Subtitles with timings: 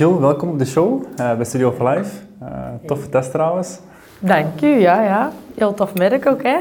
[0.00, 2.16] Jill, welkom op de show uh, bij Studio of Life.
[2.42, 2.48] Uh,
[2.86, 3.78] toffe test trouwens.
[4.18, 5.32] Dank u, ja, ja.
[5.54, 6.56] Heel tof merk ook, hè?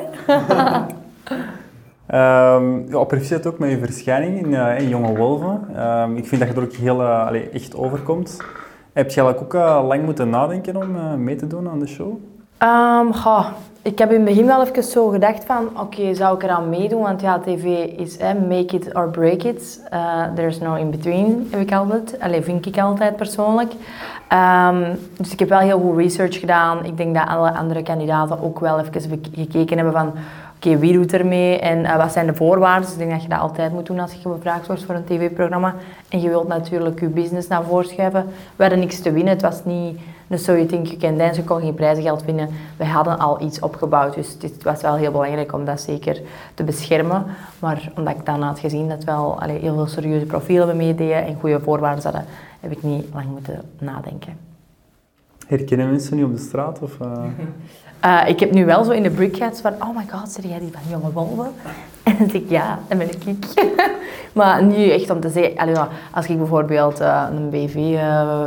[2.56, 5.82] um, ja, proficiat ook met je verschijning in, uh, in Jonge Wolven.
[5.88, 8.38] Um, ik vind dat je er ook heel allee, echt overkomt.
[8.94, 12.11] Heb je eigenlijk ook lang moeten nadenken om mee te doen aan de show?
[12.63, 13.47] Um, goh,
[13.82, 17.02] ik heb in het begin wel even zo gedacht van, oké, zou ik eraan meedoen?
[17.02, 19.82] Want ja, tv is eh, make it or break it.
[19.94, 22.20] Uh, there's no in between, heb ik altijd.
[22.20, 23.71] Alleen vind ik altijd persoonlijk.
[24.34, 26.86] Um, dus ik heb wel heel goed research gedaan.
[26.86, 30.14] Ik denk dat alle andere kandidaten ook wel even gekeken hebben van,
[30.55, 32.81] oké, wie doet er mee en uh, wat zijn de voorwaarden?
[32.81, 35.05] Dus ik denk dat je dat altijd moet doen als je gevraagd wordt voor een
[35.05, 35.75] tv-programma.
[36.09, 38.25] En je wilt natuurlijk je business naar voren schuiven.
[38.55, 39.34] We hadden niks te winnen.
[39.34, 42.49] Het was niet dus So You Think You Can Dance, je kon geen prijzengeld winnen.
[42.77, 46.21] We hadden al iets opgebouwd, dus het was wel heel belangrijk om dat zeker
[46.53, 47.25] te beschermen.
[47.59, 51.25] Maar omdat ik dan had gezien dat wel allee, heel veel serieuze profielen me meededen
[51.25, 52.25] en goede voorwaarden hadden,
[52.59, 54.38] heb ik niet lang moeten nadenken.
[55.47, 56.80] Herkennen mensen nu op de straat?
[56.80, 57.23] Of, uh...
[58.05, 60.59] Uh, ik heb nu wel zo in de brickheads van, oh my god, zeg jij
[60.59, 61.53] die van Jonge Wolven?
[62.03, 63.45] En dan zeg ik, ja, dan ben ik ik.
[64.33, 68.44] maar nu echt om te zeggen, als ik bijvoorbeeld uh, een BV, uh,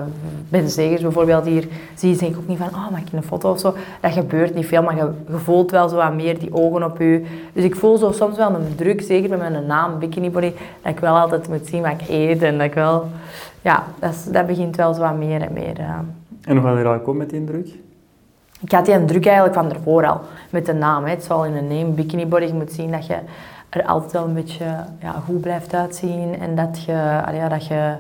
[0.48, 3.50] Ben Zegers bijvoorbeeld hier zie, denk ik ook niet van, oh, mag ik een foto
[3.50, 3.74] of zo?
[4.00, 6.98] Dat gebeurt niet veel, maar je, je voelt wel zo wat meer die ogen op
[6.98, 7.24] je.
[7.52, 10.92] Dus ik voel zo soms wel een druk, zeker met mijn naam, Bikini Body, dat
[10.92, 13.06] ik wel altijd moet zien wat ik eet en dat ik wel...
[13.62, 13.84] Ja,
[14.30, 15.76] dat, begint wel zo wat meer en meer.
[16.44, 17.68] En hoe gaat het er komen met die druk?
[18.62, 21.04] Ik had die druk eigenlijk van ervoor al, met de naam.
[21.04, 21.10] Hè.
[21.10, 22.44] Het zal in een name bikini body.
[22.44, 23.16] Je moet zien dat je
[23.68, 24.64] er altijd wel een beetje
[25.00, 26.40] ja, goed blijft uitzien.
[26.40, 27.94] En dat je, dat je,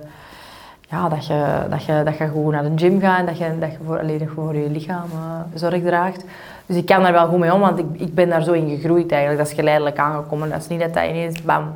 [0.88, 3.58] ja, dat je, dat je, dat je gewoon naar de gym gaat en dat je,
[3.58, 6.24] dat je voor, alleen voor je lichaam uh, zorg draagt.
[6.66, 8.68] Dus ik kan daar wel goed mee om, want ik, ik ben daar zo in
[8.68, 9.40] gegroeid eigenlijk.
[9.42, 10.50] Dat is geleidelijk aangekomen.
[10.50, 11.74] Dat is niet dat dat ineens bam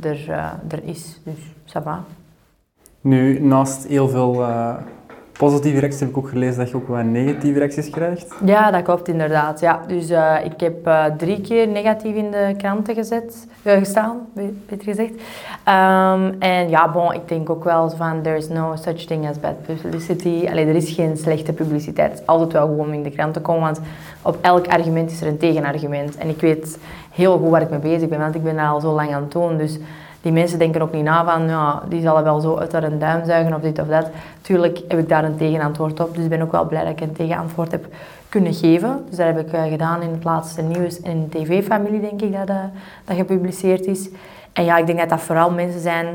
[0.00, 1.20] er, uh, er is.
[1.24, 2.00] Dus ça va.
[3.00, 4.74] Nu, naast heel veel uh,
[5.40, 8.34] positieve reacties heb ik ook gelezen dat je ook wat negatieve reacties krijgt.
[8.44, 9.60] Ja, dat klopt inderdaad.
[9.60, 9.80] Ja.
[9.86, 14.16] Dus uh, ik heb uh, drie keer negatief in de kranten gezet, uh, gestaan,
[14.66, 15.10] beter gezegd.
[15.10, 19.40] Um, en ja, bon, ik denk ook wel van, there is no such thing as
[19.40, 20.46] bad publicity.
[20.50, 22.10] Allee, er is geen slechte publiciteit.
[22.10, 23.80] Het is altijd wel om in de krant te komen, want
[24.22, 26.16] op elk argument is er een tegenargument.
[26.16, 26.78] En ik weet
[27.10, 29.32] heel goed waar ik mee bezig ben, want ik ben al zo lang aan het
[29.32, 29.56] doen.
[29.56, 29.78] Dus
[30.22, 33.24] die mensen denken ook niet na van, ja, die zullen wel zo uit haar duim
[33.24, 34.10] zuigen of dit of dat.
[34.40, 37.00] Tuurlijk heb ik daar een tegenantwoord op, dus ik ben ook wel blij dat ik
[37.00, 37.86] een tegenantwoord heb
[38.28, 39.04] kunnen geven.
[39.08, 42.22] Dus dat heb ik uh, gedaan in het laatste nieuws en in de tv-familie, denk
[42.22, 42.56] ik, dat, uh,
[43.04, 44.08] dat gepubliceerd is.
[44.52, 46.06] En ja, ik denk dat dat vooral mensen zijn,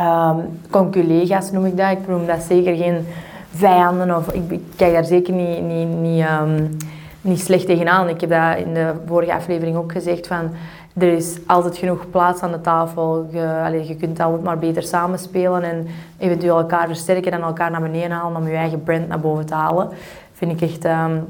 [0.00, 1.90] um, conculega's noem ik dat.
[1.90, 3.06] Ik noem dat zeker geen
[3.54, 6.76] vijanden of ik, ik kijk daar zeker niet, niet, niet, um,
[7.20, 8.08] niet slecht tegenaan.
[8.08, 10.50] Ik heb dat in de vorige aflevering ook gezegd van
[10.98, 13.28] er is altijd genoeg plaats aan de tafel.
[13.30, 15.86] Je, allez, je kunt altijd maar beter samenspelen en
[16.18, 19.54] eventueel elkaar versterken en elkaar naar beneden halen om je eigen brand naar boven te
[19.54, 19.88] halen.
[20.32, 21.26] Vind ik echt um,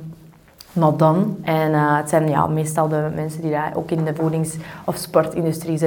[0.73, 1.25] not done.
[1.43, 4.97] En uh, het zijn ja, meestal de mensen die daar ook in de voedings- of
[4.97, 5.79] sportindustrie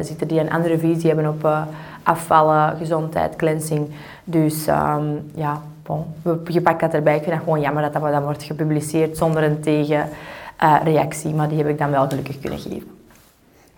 [0.00, 1.62] zitten, die een andere visie hebben op uh,
[2.02, 3.88] afvallen, gezondheid, cleansing.
[4.24, 6.04] Dus um, ja, bon,
[6.44, 7.16] je pakt dat erbij.
[7.16, 11.48] Ik vind het gewoon jammer dat dat, dat wordt gepubliceerd zonder een tegenreactie, uh, maar
[11.48, 12.99] die heb ik dan wel gelukkig kunnen geven.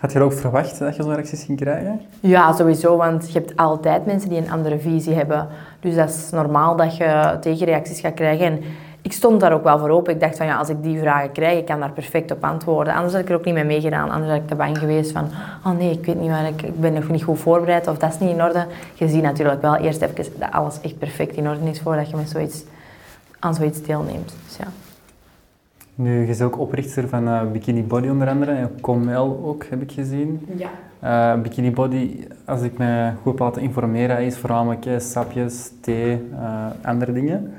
[0.03, 2.01] Had je ook verwacht dat je zo'n reacties ging krijgen?
[2.21, 5.49] Ja, sowieso, want je hebt altijd mensen die een andere visie hebben.
[5.81, 8.47] Dus dat is normaal dat je tegenreacties gaat krijgen.
[8.47, 8.61] En
[9.03, 10.13] ik stond daar ook wel voor open.
[10.13, 12.95] Ik dacht van ja, als ik die vragen krijg, ik kan daar perfect op antwoorden.
[12.95, 14.11] Anders had ik er ook niet mee meegedaan.
[14.11, 15.29] Anders had ik te bang geweest van,
[15.65, 18.13] oh nee, ik weet niet waar ik, ik ben nog niet goed voorbereid of dat
[18.13, 18.67] is niet in orde.
[18.95, 22.17] Je ziet natuurlijk wel eerst even dat alles echt perfect in orde is voordat je
[22.17, 22.65] met zoiets,
[23.39, 24.34] aan zoiets deelneemt.
[24.47, 24.67] Dus ja.
[25.94, 29.82] Nu, je bent ook oprichter van uh, Bikini Body onder andere, en Comel ook, heb
[29.82, 30.48] ik gezien.
[30.56, 30.69] Ja.
[31.34, 36.30] Uh, Bikini Body, als ik me goed heb laten informeren, is voornamelijk uh, sapjes, thee,
[36.82, 37.53] andere dingen.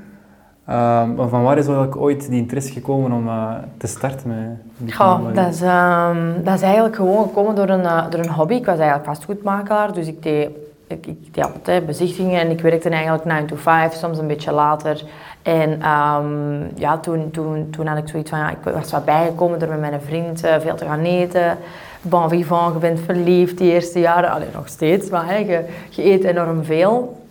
[1.16, 3.28] van waar is eigenlijk ooit die interesse gekomen om
[3.76, 5.34] te starten met Bikini Goh, Body?
[5.34, 8.54] Dat is, um, dat is eigenlijk gewoon gekomen door een, door een hobby.
[8.54, 10.50] Ik was eigenlijk vastgoedmakelaar, dus ik deed,
[10.86, 14.52] ik, ik deed altijd bezichtigingen en ik werkte eigenlijk 9 to 5, soms een beetje
[14.52, 15.04] later.
[15.44, 19.58] En um, ja, toen, toen, toen had ik zoiets van, ja, ik was wat bijgekomen
[19.58, 21.58] door met mijn vriend uh, veel te gaan eten.
[22.02, 24.30] Bon vivant, je bent verliefd die eerste jaren.
[24.30, 25.64] Alleen nog steeds, maar hè, je,
[25.96, 27.22] eet enorm veel.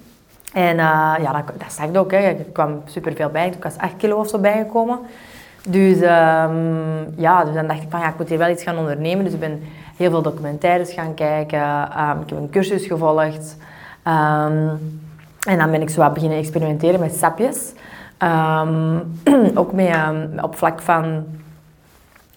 [0.53, 2.11] En uh, ja, dat, dat zag ik ook.
[2.11, 2.29] Hè.
[2.29, 3.47] Ik kwam superveel bij.
[3.47, 4.99] Ik was 8 kilo of zo bijgekomen.
[5.67, 8.77] Dus, um, ja, dus dan dacht ik van, ja, ik moet hier wel iets gaan
[8.77, 9.23] ondernemen.
[9.23, 9.63] Dus ik ben
[9.97, 11.61] heel veel documentaires gaan kijken.
[11.61, 13.57] Um, ik heb een cursus gevolgd.
[14.03, 17.73] En dan ben ik zo wat beginnen experimenteren met sapjes.
[18.23, 19.03] Um,
[19.61, 21.25] ook mee, um, op vlak van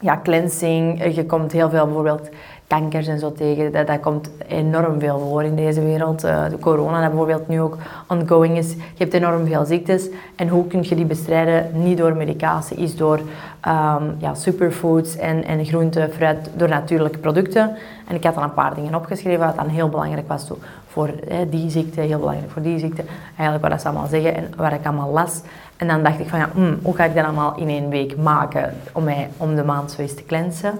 [0.00, 1.14] ja, cleansing.
[1.14, 2.28] Je komt heel veel bijvoorbeeld
[2.66, 3.72] kankers en zo tegen.
[3.72, 6.24] Dat, dat komt enorm veel voor in deze wereld.
[6.24, 7.76] Uh, de corona dat bijvoorbeeld nu ook
[8.08, 8.72] ongoing is.
[8.72, 10.08] Je hebt enorm veel ziektes.
[10.36, 11.70] En hoe kun je die bestrijden?
[11.72, 17.76] Niet door medicatie, is door um, ja, superfoods en, en groente, fruit, door natuurlijke producten.
[18.08, 20.50] En ik had dan een paar dingen opgeschreven wat dan heel belangrijk was
[20.86, 23.04] voor hè, die ziekte, heel belangrijk voor die ziekte.
[23.36, 25.40] Eigenlijk wat ze allemaal zeggen en waar ik allemaal las.
[25.76, 28.16] En dan dacht ik van ja, mm, hoe ga ik dat allemaal in één week
[28.16, 30.72] maken om, mij, om de maand zo eens te cleansen.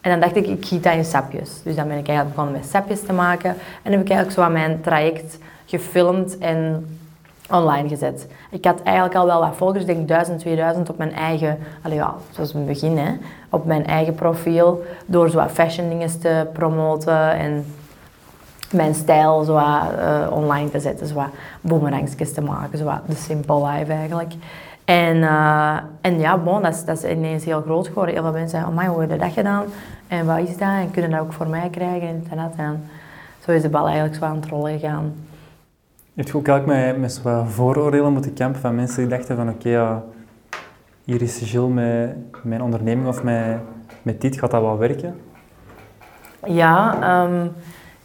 [0.00, 1.62] En dan dacht ik, ik giet dat in sapjes.
[1.62, 3.56] Dus dan ben ik eigenlijk begonnen met sapjes te maken.
[3.82, 6.86] En heb ik eigenlijk zo mijn traject gefilmd en
[7.50, 8.26] online gezet.
[8.50, 12.14] Ik had eigenlijk al wel wat volgers, denk 1000, 2000 op mijn eigen, allee ja,
[12.30, 13.12] zoals het begin, hè,
[13.50, 14.84] op mijn eigen profiel.
[15.06, 17.64] Door zo wat fashion dingen te promoten en
[18.72, 21.06] mijn stijl zo wat, uh, online te zetten.
[21.06, 21.28] Zo wat
[21.60, 24.32] boomerangstjes te maken, zo de simple life eigenlijk.
[24.84, 28.14] En, uh, en ja, bon, dat, is, dat is ineens heel groot geworden.
[28.14, 29.64] Heel veel mensen zeggen, oh hoe heb je dat gedaan?
[30.08, 30.68] En wat is dat?
[30.68, 32.08] En kunnen dat ook voor mij krijgen?
[32.08, 32.52] En, dat.
[32.56, 32.84] en
[33.44, 35.14] zo is de bal eigenlijk zo aan het rollen gegaan.
[36.14, 39.48] Heb je ook eigenlijk met, met zo'n vooroordelen moeten kampen van mensen die dachten van
[39.48, 40.02] oké, ja,
[41.04, 43.58] hier is Gilles met mijn onderneming of met,
[44.02, 45.20] met dit, gaat dat wel werken?
[46.46, 47.52] Ja, um,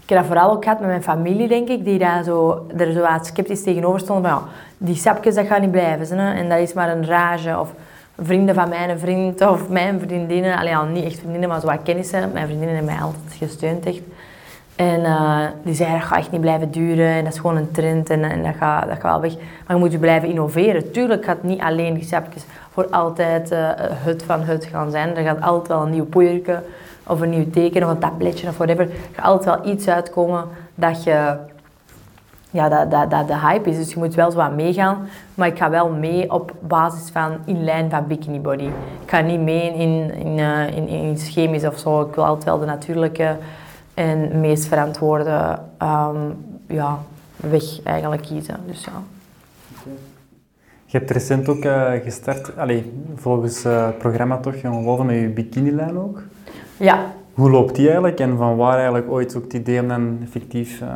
[0.06, 2.92] ik heb dat vooral ook gehad met mijn familie, denk ik, die daar zo, er
[2.92, 4.48] zo wat sceptisch tegenover stonden van ja,
[4.78, 6.18] die sapjes, dat gaat niet blijven.
[6.18, 6.34] Hè?
[6.34, 7.60] En dat is maar een rage.
[7.60, 7.74] Of
[8.22, 11.84] vrienden van mijn vriend of mijn vriendinnen, alleen al niet echt vriendinnen, maar zo wat
[11.84, 12.32] kennissen.
[12.34, 14.02] Mijn vriendinnen hebben mij altijd gesteund, echt.
[14.76, 17.72] En uh, die zeiden, dat gaat echt niet blijven duren en dat is gewoon een
[17.72, 19.36] trend en, en dat, gaat, dat gaat wel weg.
[19.36, 20.92] Maar je moet je blijven innoveren.
[20.92, 25.16] Tuurlijk gaat niet alleen die sapjes voor altijd uh, het van het gaan zijn.
[25.16, 26.64] Er gaat altijd wel een nieuw poeierke
[27.08, 28.90] of een nieuw teken of een tabletje of whatever.
[28.90, 31.36] Er gaat altijd wel iets uitkomen dat je
[32.56, 33.78] ja, dat, dat, dat de hype is.
[33.78, 35.08] Dus je moet wel zo wat meegaan.
[35.34, 38.64] Maar ik ga wel mee op basis van in lijn van bikini body.
[39.04, 42.02] Ik ga niet mee in, in, uh, in, in iets chemisch of zo.
[42.02, 43.38] Ik wil altijd wel de natuurlijke
[43.94, 47.00] en meest verantwoorde um, ja,
[47.36, 48.56] weg eigenlijk kiezen.
[48.68, 49.02] Dus ja.
[50.86, 52.84] Je hebt recent ook uh, gestart, allez,
[53.16, 56.22] volgens uh, het programma toch, Jong met je bikinilijn ook.
[56.78, 57.14] Ja.
[57.34, 60.82] Hoe loopt die eigenlijk en van waar eigenlijk ooit ook het idee om dan effectief
[60.82, 60.88] uh,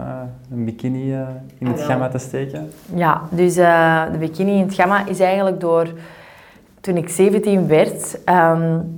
[0.52, 1.14] een bikini
[1.58, 2.72] in het ah, gamma te steken?
[2.94, 5.88] Ja, dus de bikini in het gamma is eigenlijk door,
[6.82, 8.96] toen ik 17 werd, um,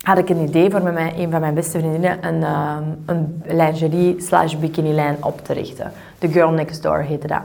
[0.00, 3.42] had ik een idee voor met mijn, een van mijn beste vriendinnen een, um, een
[3.46, 5.92] lingerie slash bikini lijn op te richten.
[6.18, 7.42] The Girl Next Door heette dat.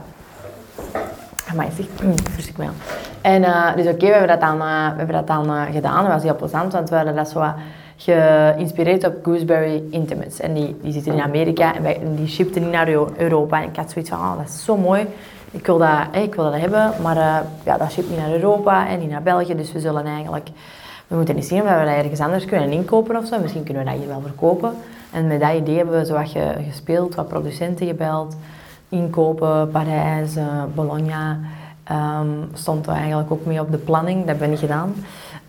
[1.56, 2.66] Maar zegt, mm, verschrik me
[3.20, 3.42] En
[3.76, 6.04] dus oké, we hebben dat dan, we hebben dat dan gedaan.
[6.04, 7.52] Dat was heel plezant, want we hadden dat zo
[7.98, 10.40] geïnspireerd op Gooseberry Intimates.
[10.40, 13.62] En die, die zitten in Amerika en, wij, die shipten niet naar Europa.
[13.62, 15.06] En ik had zoiets van, oh, dat is zo mooi.
[15.50, 17.16] Ik wil dat, ik wil dat hebben, maar
[17.64, 19.54] ja, dat shipt niet naar Europa en niet naar België.
[19.54, 20.48] Dus we zullen eigenlijk
[21.08, 23.40] we moeten eens zien of we dat ergens anders kunnen inkopen of zo.
[23.40, 24.72] Misschien kunnen we dat hier wel verkopen.
[25.12, 26.32] En met dat idee hebben we zo wat
[26.66, 28.36] gespeeld, wat producenten gebeld.
[28.88, 30.44] Inkopen, Parijs, uh,
[30.74, 31.38] Bologna.
[31.92, 34.94] Um, stond er eigenlijk ook mee op de planning, dat hebben we niet gedaan.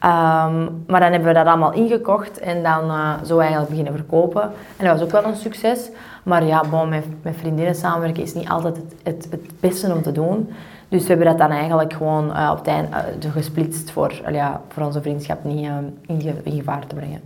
[0.04, 4.42] Um, maar dan hebben we dat allemaal ingekocht en dan uh, zo eigenlijk beginnen verkopen.
[4.78, 5.90] En dat was ook wel een succes.
[6.24, 10.02] Maar ja, bon, met, met vriendinnen samenwerken is niet altijd het, het, het beste om
[10.02, 10.50] te doen.
[10.90, 12.90] Dus we hebben dat dan eigenlijk gewoon uh, op het einde
[13.26, 15.70] uh, gesplitst voor, ja, voor onze vriendschap niet
[16.08, 17.22] in, in, gevaar te brengen.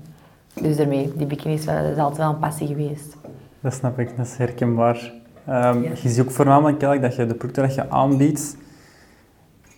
[0.54, 3.18] Dus daarmee, die bikini is, is altijd wel een passie geweest.
[3.60, 5.12] Dat snap ik, dat is herkenbaar.
[5.50, 8.58] Um, Je ziet ook voornamelijk dat je de producten dat je aanbiedt,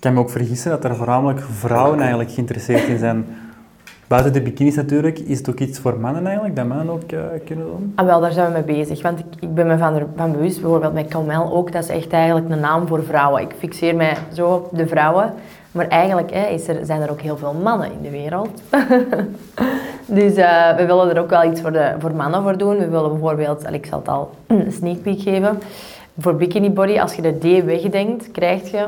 [0.05, 3.25] kan me ook vergissen dat er voornamelijk vrouwen eigenlijk geïnteresseerd in zijn
[4.07, 7.19] Buiten de bikinis natuurlijk, is het ook iets voor mannen eigenlijk, dat mannen ook uh,
[7.45, 7.93] kunnen doen?
[7.95, 9.01] Ah, wel, daar zijn we mee bezig.
[9.01, 12.11] Want ik, ik ben me van, van bewust, bijvoorbeeld met Calmel ook, dat is echt
[12.11, 13.41] eigenlijk een naam voor vrouwen.
[13.41, 15.33] Ik fixeer mij zo op de vrouwen.
[15.71, 18.61] Maar eigenlijk hè, is er, zijn er ook heel veel mannen in de wereld.
[20.19, 22.77] dus uh, we willen er ook wel iets voor, de, voor mannen voor doen.
[22.77, 25.59] We willen bijvoorbeeld, ik zal het al een sneak peek geven.
[26.19, 28.85] Voor bikini body, als je de D wegdenkt, krijg je...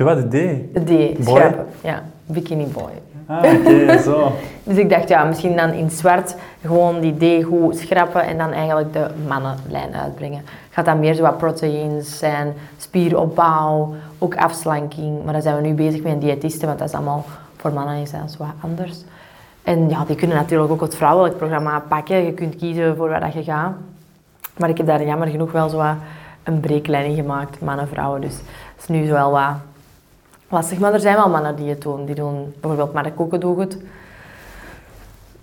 [0.00, 0.86] De wat, de D?
[0.86, 1.66] De D, schrappen.
[1.80, 2.90] Ja, bikini boy.
[3.26, 4.32] Ah, oké, zo.
[4.64, 8.52] dus ik dacht, ja, misschien dan in zwart gewoon die D goed schrappen en dan
[8.52, 10.42] eigenlijk de mannenlijn uitbrengen.
[10.70, 15.24] Gaat dan meer zo wat proteïnes zijn, spieropbouw, ook afslanking.
[15.24, 17.24] Maar dan zijn we nu bezig met een diëtiste, want dat is allemaal
[17.56, 19.04] voor mannen is dat wat anders.
[19.62, 22.24] En ja, die kunnen natuurlijk ook het vrouwelijk programma pakken.
[22.24, 23.72] Je kunt kiezen voor waar je gaat.
[24.56, 25.94] Maar ik heb daar jammer genoeg wel zo
[26.42, 28.20] een breeklijn in gemaakt, mannen vrouwen.
[28.20, 29.68] Dus het is nu zo wel wat
[30.50, 30.78] lastig.
[30.78, 32.04] Maar er zijn wel mannen die het doen.
[32.04, 33.78] Die doen bijvoorbeeld Mark Koken doet het.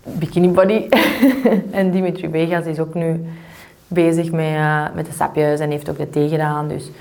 [0.04, 0.88] Bikini Body.
[1.72, 3.26] en Dimitri Vegas is ook nu
[3.88, 6.68] bezig met, uh, met de sapjes en heeft ook de thee gedaan.
[6.68, 6.92] Dus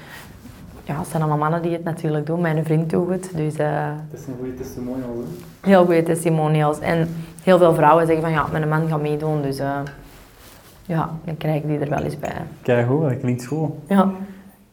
[0.84, 2.40] ja, het zijn allemaal mannen die het natuurlijk doen.
[2.40, 3.30] Mijn vriend doet het.
[3.34, 5.24] Dus, uh, het is een goede testimonial.
[5.60, 5.68] Hè?
[5.68, 6.78] Heel goede testimonials.
[6.78, 7.08] En
[7.42, 9.42] heel veel vrouwen zeggen van ja, mijn man gaat meedoen.
[9.42, 9.78] Dus uh,
[10.86, 12.42] ja, dan krijg ik die er wel eens bij.
[12.62, 13.70] Kijk goed, dat klinkt goed.
[13.88, 14.10] Ja.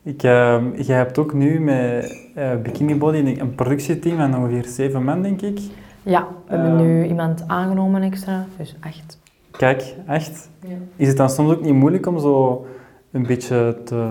[0.04, 2.18] Ik, uh, jij hebt ook nu met
[2.64, 5.60] Bikini Body een productieteam van ongeveer zeven man, denk ik.
[6.04, 9.20] Ja, we hebben nu iemand aangenomen extra, dus echt.
[9.52, 10.50] Kijk, echt.
[10.60, 10.76] Ja.
[10.96, 12.66] Is het dan soms ook niet moeilijk om zo
[13.12, 14.08] een beetje te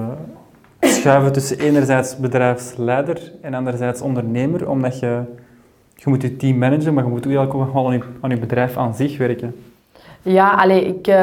[0.80, 5.22] schuiven tussen enerzijds bedrijfsleider en anderzijds ondernemer, omdat je,
[5.94, 8.76] je moet je team managen, maar je moet ook wel aan je, aan je bedrijf
[8.76, 9.54] aan zich werken.
[10.22, 11.14] Ja, alleen ik, uh,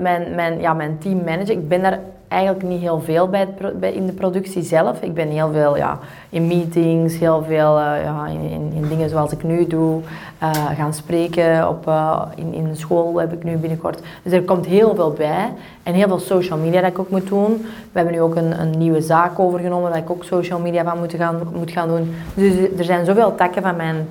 [0.00, 3.92] mijn, mijn, ja, mijn team managen, ik ben daar eigenlijk niet heel veel bij, bij,
[3.92, 5.02] in de productie zelf.
[5.02, 5.98] Ik ben heel veel ja,
[6.30, 10.00] in meetings, heel veel uh, ja, in, in, dingen zoals ik nu doe.
[10.42, 14.00] Uh, gaan spreken op, uh, in, in school heb ik nu binnenkort.
[14.22, 15.52] Dus er komt heel veel bij.
[15.82, 17.56] En heel veel social media dat ik ook moet doen.
[17.92, 20.98] We hebben nu ook een, een nieuwe zaak overgenomen dat ik ook social media van
[20.98, 22.14] moet gaan, moet gaan doen.
[22.34, 24.08] Dus er zijn zoveel takken van mijn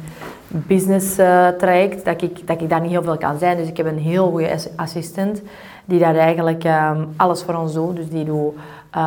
[0.47, 1.15] business
[1.57, 3.57] traject dat ik, dat ik daar niet heel veel kan zijn.
[3.57, 5.41] Dus ik heb een heel goede assistent
[5.87, 7.95] die daar eigenlijk um, alles voor ons doet.
[7.95, 8.53] Dus die doet
[8.95, 9.01] um,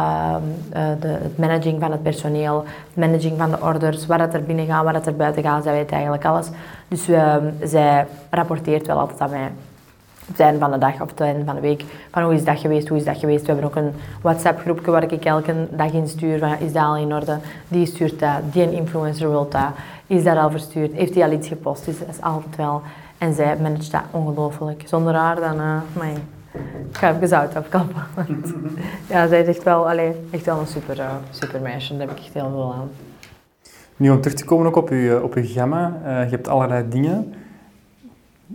[0.74, 4.42] uh, de, het managing van het personeel, het managing van de orders, waar het er
[4.42, 5.62] binnen gaat, waar het er buiten gaat.
[5.62, 6.48] Zij weet eigenlijk alles.
[6.88, 9.50] Dus um, zij rapporteert wel altijd aan mij
[10.20, 11.84] op het einde van de dag of het einde van de week.
[12.10, 13.46] Van hoe is dat geweest, hoe is dat geweest.
[13.46, 16.38] We hebben ook een WhatsApp groepje waar ik elke dag in stuur.
[16.38, 17.38] Van, is dat al in orde?
[17.68, 18.52] Die stuurt dat.
[18.52, 19.70] Die influencer wil dat.
[20.06, 20.92] Is dat al verstuurd?
[20.92, 21.84] Heeft hij al iets gepost?
[21.84, 22.82] Dus dat is altijd wel.
[23.18, 24.82] En zij managt dat ongelooflijk.
[24.86, 25.56] Zonder haar dan...
[25.56, 26.08] Uh,
[26.90, 28.02] ik ga even zout afkappen.
[29.10, 31.96] ja, zij is echt wel, allez, echt wel een super, uh, super meisje.
[31.96, 32.90] Daar heb ik echt heel veel aan.
[33.96, 35.92] Nu om terug te komen ook op je, op je gamma.
[36.04, 37.34] Uh, je hebt allerlei dingen.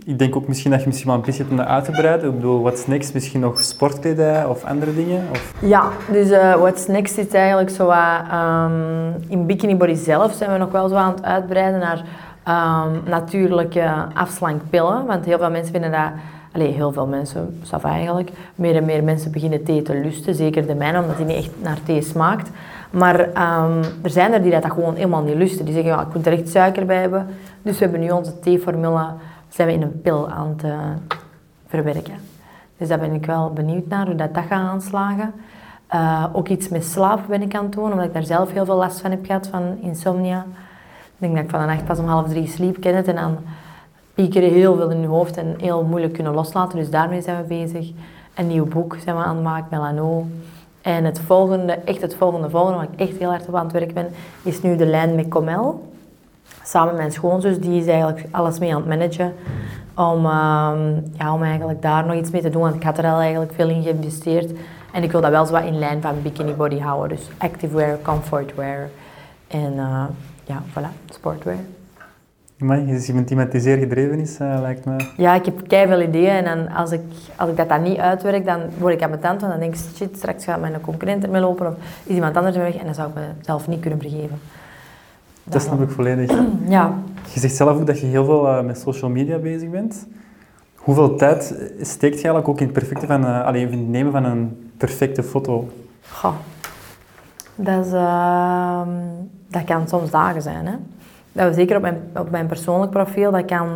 [0.04, 1.90] Ik denk ook misschien dat je misschien wel een beetje hebt om dat uit te
[1.90, 2.28] breiden.
[2.28, 3.14] Ik bedoel, what's next?
[3.14, 5.24] Misschien nog sportkledij of andere dingen?
[5.30, 5.54] Of?
[5.60, 10.58] Ja, dus uh, what's next is eigenlijk zo um, in Bikini Body zelf zijn we
[10.58, 12.04] nog wel zo aan het uitbreiden naar
[12.88, 15.06] um, natuurlijke afslankpillen.
[15.06, 16.10] Want heel veel mensen vinden dat
[16.56, 18.30] Allee, heel veel mensen, saf eigenlijk.
[18.54, 20.34] Meer en meer mensen beginnen thee te lusten.
[20.34, 22.50] Zeker de mijne, omdat die niet echt naar thee smaakt.
[22.90, 25.64] Maar um, er zijn er die dat gewoon helemaal niet lusten.
[25.64, 27.26] Die zeggen, ja, ik moet er echt suiker bij hebben.
[27.62, 29.06] Dus we hebben nu onze theeformule
[29.48, 30.72] zijn we in een pil aan het
[31.66, 32.14] verwerken.
[32.76, 35.32] Dus daar ben ik wel benieuwd naar, hoe dat, dat gaat aanslagen.
[35.94, 38.64] Uh, ook iets met slaap ben ik aan het doen, omdat ik daar zelf heel
[38.64, 40.44] veel last van heb gehad, van insomnia.
[41.04, 43.08] Ik denk dat ik van de nacht pas om half drie sliep, ken het.
[43.08, 43.36] En dan
[44.16, 46.78] piekeren heel veel in je hoofd en heel moeilijk kunnen loslaten.
[46.78, 47.90] Dus daarmee zijn we bezig.
[48.34, 50.26] Een nieuw boek zijn we aan het maken, Melano.
[50.82, 53.72] En het volgende, echt het volgende, volgende, waar ik echt heel hard op aan het
[53.72, 54.08] werk ben,
[54.42, 55.92] is nu de lijn met Comel.
[56.62, 59.34] Samen met mijn schoonzus, die is eigenlijk alles mee aan het managen.
[59.94, 60.72] Om, uh,
[61.18, 63.52] ja, om eigenlijk daar nog iets mee te doen, want ik had er al eigenlijk
[63.52, 64.52] veel in geïnvesteerd.
[64.92, 67.16] En ik wil dat wel zo wat in lijn van bikini body houden.
[67.16, 68.88] Dus activewear, comfortwear
[69.48, 70.04] en uh,
[70.44, 71.75] ja, voilà, sportwear.
[72.58, 74.96] Maar je bent iemand die zeer gedreven is, uh, lijkt me.
[75.16, 77.00] Ja, ik heb veel ideeën en dan, als, ik,
[77.36, 79.74] als ik dat dan niet uitwerk, dan word ik aan mijn tand, want dan denk
[79.74, 82.94] ik, shit, straks gaat mijn concurrent ermee lopen of is iemand anders weg en dan
[82.94, 84.38] zou ik mezelf niet kunnen vergeven.
[85.44, 86.38] Dat snap ik volledig.
[86.68, 86.94] ja.
[87.32, 90.06] Je zegt zelf ook dat je heel veel uh, met social media bezig bent.
[90.74, 91.42] Hoeveel tijd
[91.80, 94.70] steekt je eigenlijk ook in het, perfecte van, uh, alleen, in het nemen van een
[94.76, 95.68] perfecte foto?
[96.10, 96.34] Goh.
[97.54, 98.80] Dat, is, uh,
[99.48, 100.74] dat kan soms dagen zijn, hè.
[101.36, 103.68] Dat zeker op mijn, op mijn persoonlijk profiel, dat kan...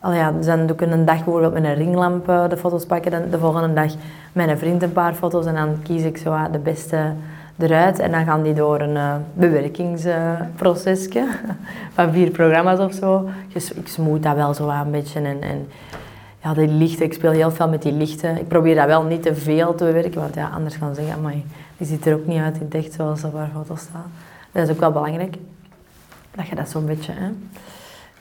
[0.00, 3.10] Al ja, dan doe ik een dag bijvoorbeeld met een ringlamp eh, de foto's pakken.
[3.10, 3.92] Dan de volgende dag
[4.32, 5.46] met een vriend een paar foto's.
[5.46, 7.12] En dan kies ik zo de beste
[7.58, 7.98] eruit.
[7.98, 11.26] En dan gaan die door een uh, bewerkingsprocesje
[11.94, 13.28] van vier programma's of zo.
[13.52, 15.20] Dus ik smoot dat wel zo een beetje.
[15.20, 15.68] En, en
[16.42, 18.36] ja, die lichten, ik speel heel veel met die lichten.
[18.36, 21.22] Ik probeer dat wel niet te veel te bewerken, want ja, anders gaan ze zeggen,
[21.22, 21.34] maar
[21.76, 24.06] die ziet er ook niet uit in het echt zoals op haar foto's staat.
[24.52, 25.36] Dat is ook wel belangrijk
[26.34, 27.30] dat je dat zo'n beetje hè,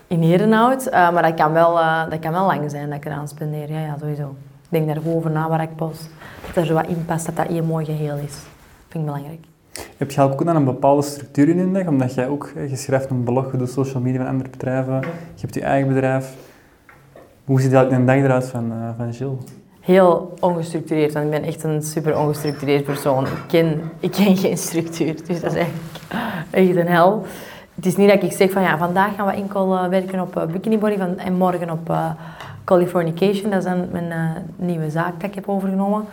[0.07, 0.87] in heren houdt.
[0.87, 3.71] Uh, maar dat kan, wel, uh, dat kan wel lang zijn dat ik eraan spendeer.
[3.71, 4.35] Ja, ja, sowieso.
[4.63, 6.09] Ik denk daar over na waar ik post.
[6.45, 8.33] Dat er zo wat in past, dat dat één mooi geheel is.
[8.33, 9.45] Dat vind ik belangrijk.
[9.97, 11.87] Heb je ook dan een bepaalde structuur in je dag?
[11.87, 15.01] Omdat jij ook, je schrijft een blog, je doet social media van andere bedrijven,
[15.33, 16.35] je hebt je eigen bedrijf.
[17.45, 19.43] Hoe ziet dat een dag eruit van, uh, van Gilles?
[19.79, 23.25] Heel ongestructureerd, want ik ben echt een super ongestructureerd persoon.
[23.25, 25.83] Ik ken, ik ken geen structuur, dus dat is eigenlijk
[26.49, 27.25] echt een hel
[27.79, 30.38] het is niet dat ik zeg van ja, vandaag gaan we enkel uh, werken op
[30.38, 32.09] uh, Bikini Body van, en morgen op uh,
[32.63, 33.50] Californication.
[33.50, 34.13] Dat is dan mijn
[34.55, 36.05] nieuwe zaak dat ik heb overgenomen.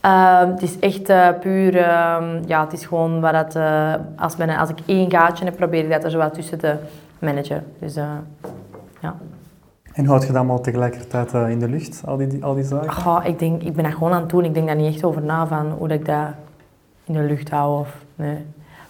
[0.00, 1.02] Ehm, het is echt
[1.40, 3.58] puur, ehm, ja, het is gewoon wat dat,
[4.16, 6.74] als, men, als ik één gaatje heb, probeer ik dat er zo wat tussen te
[7.18, 7.64] managen.
[7.78, 7.94] Dus
[9.00, 9.14] ja.
[9.92, 12.92] En houd je dat allemaal tegelijkertijd in de lucht, al die, al die zaken?
[12.92, 14.44] Goh, ik, denk, ik ben dat gewoon aan het doen.
[14.44, 16.26] Ik denk daar niet echt over na van hoe dat ik dat
[17.04, 17.80] in de lucht hou.
[17.80, 18.46] Of, nee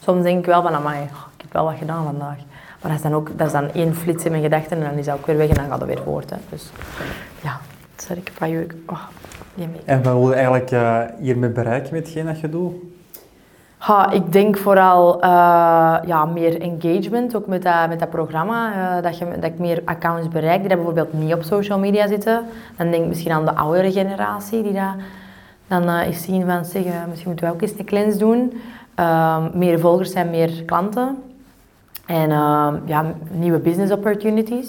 [0.08, 1.08] soms denk ik wel van, amai,
[1.48, 2.36] ik heb wel wat gedaan vandaag.
[2.80, 4.98] Maar dat is dan ook dat is dan één flits in mijn gedachten en dan
[4.98, 6.30] is dat ook weer weg en dan gaat het weer voort.
[6.30, 6.36] Hè.
[6.48, 6.70] Dus
[7.42, 7.60] ja,
[7.96, 8.74] sorry, ik heb een jeuk.
[8.86, 9.02] Oh,
[9.84, 12.74] en wat wil je eigenlijk uh, hiermee bereiken met hetgeen dat je doet?
[13.78, 15.20] Ha, ik denk vooral uh,
[16.06, 18.72] ja, meer engagement, ook met dat, met dat programma.
[18.96, 22.06] Uh, dat, je, dat ik meer accounts bereik die dat bijvoorbeeld niet op social media
[22.06, 22.44] zitten.
[22.76, 24.94] Dan denk ik misschien aan de oudere generatie die dat
[25.66, 28.60] dan uh, eens zien van zeggen, misschien moeten we ook eens een cleanse doen.
[28.94, 31.16] Ehm, meer volgers zijn meer klanten.
[32.08, 34.68] En ehm, ja, nieuwe business opportunities.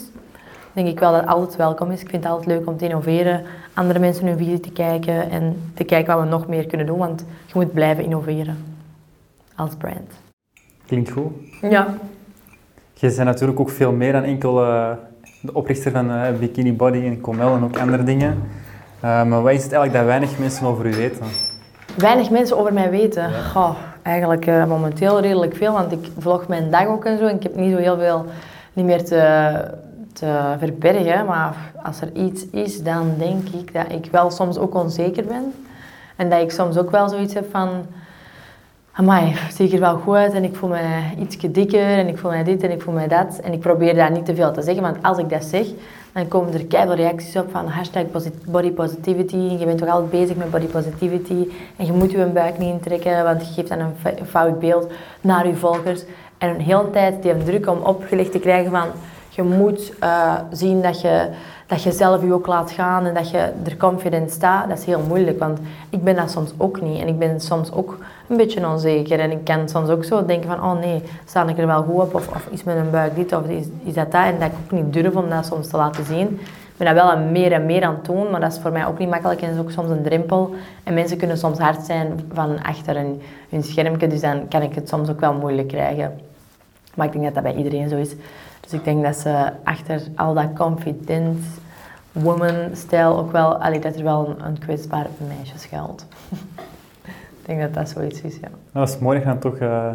[0.73, 2.01] Denk ik wel dat altijd welkom is.
[2.01, 3.43] Ik vind het altijd leuk om te innoveren,
[3.73, 6.97] andere mensen hun visie te kijken en te kijken wat we nog meer kunnen doen,
[6.97, 8.57] want je moet blijven innoveren
[9.55, 10.11] als brand.
[10.85, 11.31] Klinkt goed.
[11.61, 11.87] Ja.
[12.93, 14.91] Je bent natuurlijk ook veel meer dan enkel uh,
[15.41, 18.43] de oprichter van uh, Bikini Body en Comel en ook andere dingen.
[19.03, 21.25] Uh, maar wat is het eigenlijk dat weinig mensen over u weten?
[21.97, 23.31] Weinig mensen over mij weten?
[23.51, 23.75] Goh,
[24.09, 27.71] eigenlijk momenteel redelijk veel, want ik vlog mijn dag ook en zo ik heb niet
[27.71, 28.25] zo heel veel
[28.73, 29.53] niet meer te,
[30.13, 31.25] te verbergen.
[31.25, 35.53] Maar als er iets is, dan denk ik dat ik wel soms ook onzeker ben.
[36.15, 37.69] En dat ik soms ook wel zoiets heb van
[38.91, 42.31] amai, zie er wel goed uit en ik voel me iets dikker en ik voel
[42.31, 43.39] mij dit en ik voel mij dat.
[43.43, 45.67] En ik probeer daar niet te veel te zeggen, want als ik dat zeg,
[46.13, 48.03] dan komen er keihard reacties op van hashtag
[48.45, 49.35] body positivity.
[49.35, 53.23] Je bent toch altijd bezig met body positivity en je moet je buik niet intrekken,
[53.23, 56.03] want je geeft dan een fout beeld naar je volgers.
[56.37, 58.87] En een hele tijd die druk om opgelegd te krijgen van
[59.29, 61.29] je moet uh, zien dat je
[61.67, 64.85] dat je zelf je ook laat gaan en dat je er confident staat, dat is
[64.85, 65.39] heel moeilijk.
[65.39, 67.01] Want ik ben dat soms ook niet.
[67.01, 67.97] En ik ben soms ook
[68.29, 69.19] een beetje onzeker.
[69.19, 72.01] En ik kan soms ook zo denken van, oh nee, sta ik er wel goed
[72.01, 72.15] op?
[72.15, 74.23] Of, of is mijn buik dit of is, is dat dat?
[74.23, 76.27] En dat ik ook niet durf om dat soms te laten zien.
[76.39, 78.85] Ik ben dat wel meer en meer aan het doen, maar dat is voor mij
[78.85, 80.55] ook niet makkelijk en dat is ook soms een drempel.
[80.83, 84.75] En mensen kunnen soms hard zijn van achter hun, hun schermpje, dus dan kan ik
[84.75, 86.19] het soms ook wel moeilijk krijgen.
[86.95, 88.09] Maar ik denk dat dat bij iedereen zo is.
[88.59, 91.45] Dus ik denk dat ze achter al dat confident
[92.11, 96.05] woman-stijl ook wel, allee, dat er wel een, een kwetsbaar meisje schuilt.
[97.49, 98.47] ik denk dat dat zoiets is, ja.
[98.73, 99.89] Dat is mooi dat je dan toch uh,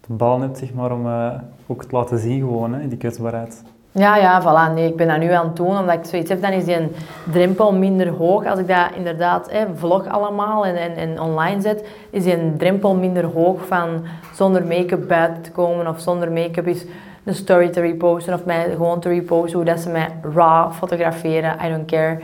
[0.00, 1.32] de bal hebt, zeg maar, om uh,
[1.66, 3.62] ook te laten zien gewoon, hè, die kwetsbaarheid.
[3.90, 4.74] Ja, ja, voilà.
[4.74, 6.76] Nee, ik ben dat nu aan het doen, omdat ik zoiets heb, dan is die
[6.76, 6.90] een
[7.32, 8.46] drempel minder hoog.
[8.46, 12.56] Als ik dat inderdaad hè, vlog allemaal en, en, en online zet, is die een
[12.58, 13.88] drempel minder hoog van
[14.32, 16.84] zonder make-up buiten te komen of zonder make-up is
[17.22, 21.56] de story te reposten of mij gewoon te reposten, hoe dat ze mij raw fotograferen,
[21.64, 22.20] I don't care.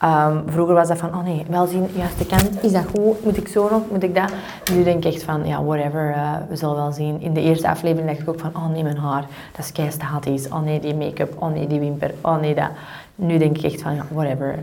[0.00, 3.24] Ehm, vroeger was dat van, oh nee, wel zien, juiste kant, is dat goed?
[3.24, 4.32] Moet ik zo nog, moet ik dat?
[4.72, 7.20] Nu denk ik echt van, ja, whatever, uh, we zullen wel zien.
[7.20, 9.24] In de eerste aflevering dacht ik ook van, oh nee, mijn haar,
[9.56, 10.48] dat is kei statisch.
[10.48, 12.70] Oh nee, die make-up, oh nee, die wimper, oh nee, dat.
[13.14, 14.54] Nu denk ik echt van, ja, whatever.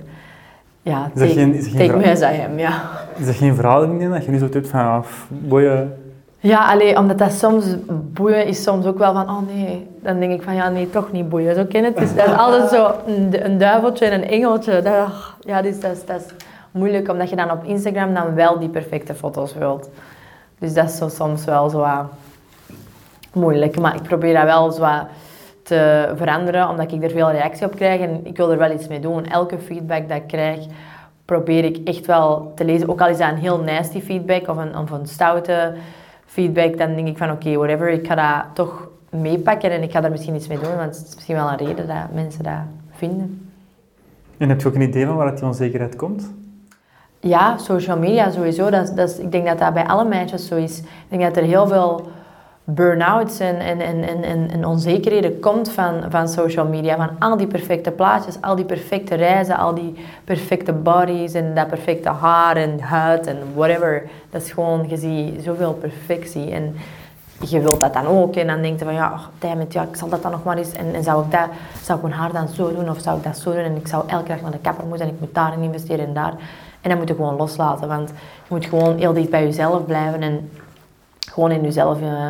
[0.81, 2.81] Ja, is take, geen, is take me as I am, ja.
[3.17, 5.93] Is dat geen verhouding in dat je nu zo doet van, af, boeien
[6.39, 10.31] ja, alleen omdat dat soms boeien is soms ook wel van, oh nee, dan denk
[10.31, 11.55] ik van ja, nee, toch niet boeien.
[11.55, 11.97] Zo ken het.
[11.97, 14.81] Dus dat is altijd zo een, een duiveltje en een engeltje.
[14.81, 15.07] Dat,
[15.39, 16.25] ja, dus dat, is, dat is
[16.71, 19.89] moeilijk, omdat je dan op Instagram dan wel die perfecte foto's wilt.
[20.59, 21.85] Dus dat is zo, soms wel zo
[23.33, 23.79] moeilijk.
[23.79, 24.85] Maar ik probeer dat wel zo
[25.63, 28.87] te veranderen, omdat ik er veel reactie op krijg en ik wil er wel iets
[28.87, 29.25] mee doen.
[29.25, 30.65] Elke feedback dat ik krijg,
[31.25, 32.89] probeer ik echt wel te lezen.
[32.89, 35.73] Ook al is dat een heel nasty feedback of een, of een stoute
[36.27, 40.01] feedback, dan denk ik van oké, whatever, ik ga dat toch meepakken en ik ga
[40.01, 42.61] daar misschien iets mee doen, want het is misschien wel een reden dat mensen dat
[42.91, 43.49] vinden.
[44.37, 46.33] En heb je ook een idee van waar die onzekerheid komt?
[47.19, 48.69] Ja, social media sowieso.
[48.69, 50.79] Dat, dat ik denk dat dat bij alle meisjes zo is.
[50.79, 52.07] Ik denk dat er heel veel
[52.69, 56.95] burn-outs en, en, en, en, en onzekerheden komt van, van social media.
[56.95, 61.67] Van al die perfecte plaatjes, al die perfecte reizen, al die perfecte bodies en dat
[61.67, 64.09] perfecte haar en huid en whatever.
[64.29, 66.51] Dat is gewoon, je ziet zoveel perfectie.
[66.51, 66.75] En
[67.45, 68.35] je wilt dat dan ook.
[68.35, 70.57] En dan denk je van, ja, damn it, ja, ik zal dat dan nog maar
[70.57, 70.71] eens.
[70.71, 71.49] En, en zou, ik dat,
[71.81, 73.63] zou ik mijn haar dan zo doen of zou ik dat zo doen?
[73.63, 76.13] En ik zou elke dag naar de kapper moeten en ik moet daarin investeren en
[76.13, 76.33] daar.
[76.81, 77.87] En dan moet je gewoon loslaten.
[77.87, 80.49] Want je moet gewoon heel dicht bij jezelf blijven en
[81.31, 82.01] gewoon in jezelf...
[82.01, 82.29] Uh,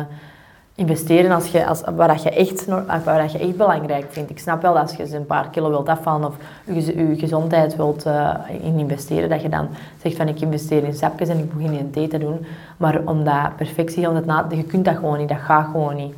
[0.78, 2.66] investeren als je, als, waar, dat je echt,
[3.04, 4.30] waar dat je echt belangrijk vindt.
[4.30, 7.76] Ik snap wel dat als je een paar kilo wilt afvallen of je, je gezondheid
[7.76, 9.68] wilt uh, in investeren, dat je dan
[10.02, 12.46] zegt van ik investeer in sapjes en ik begin in thee te doen.
[12.76, 16.14] Maar omdat perfectie, omdat na, je kunt dat gewoon niet, dat gaat gewoon niet.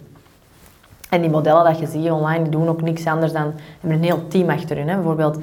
[1.11, 4.05] En die modellen dat je ziet online, die doen ook niks anders dan, hebben een
[4.05, 4.89] heel team achter hun.
[4.89, 4.95] Hè.
[4.95, 5.39] Bijvoorbeeld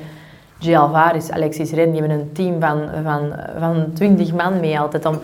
[0.59, 0.75] G.
[0.75, 5.19] Alvarez, Alexis Ren, die hebben een team van, van, van 20 man mee altijd om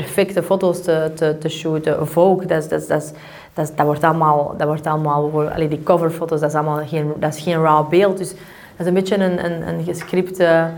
[0.00, 2.06] perfecte foto's te, te, te shooten.
[2.06, 3.14] Vogue, dat, dat, dat,
[3.54, 7.34] dat, dat wordt allemaal, dat wordt allemaal allee, die coverfoto's, dat is allemaal geen, dat
[7.34, 8.18] is geen raw beeld.
[8.18, 10.68] Dus dat is een beetje een, een, een gescripte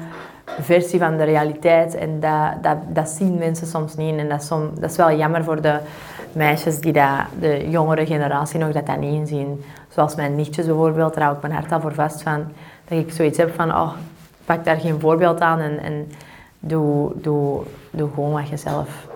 [0.60, 1.94] versie van de realiteit.
[1.94, 4.18] En dat, dat, dat zien mensen soms niet.
[4.18, 5.78] En dat is, som, dat is wel jammer voor de
[6.32, 9.64] meisjes die dat, de jongere generatie nog dat, dat niet inzien.
[9.88, 12.44] Zoals mijn nichtjes bijvoorbeeld, daar hou ik mijn hart al voor vast van.
[12.88, 13.92] Dat ik zoiets heb van, oh,
[14.44, 16.12] pak daar geen voorbeeld aan en, en
[16.58, 19.07] doe, doe, doe gewoon wat je zelf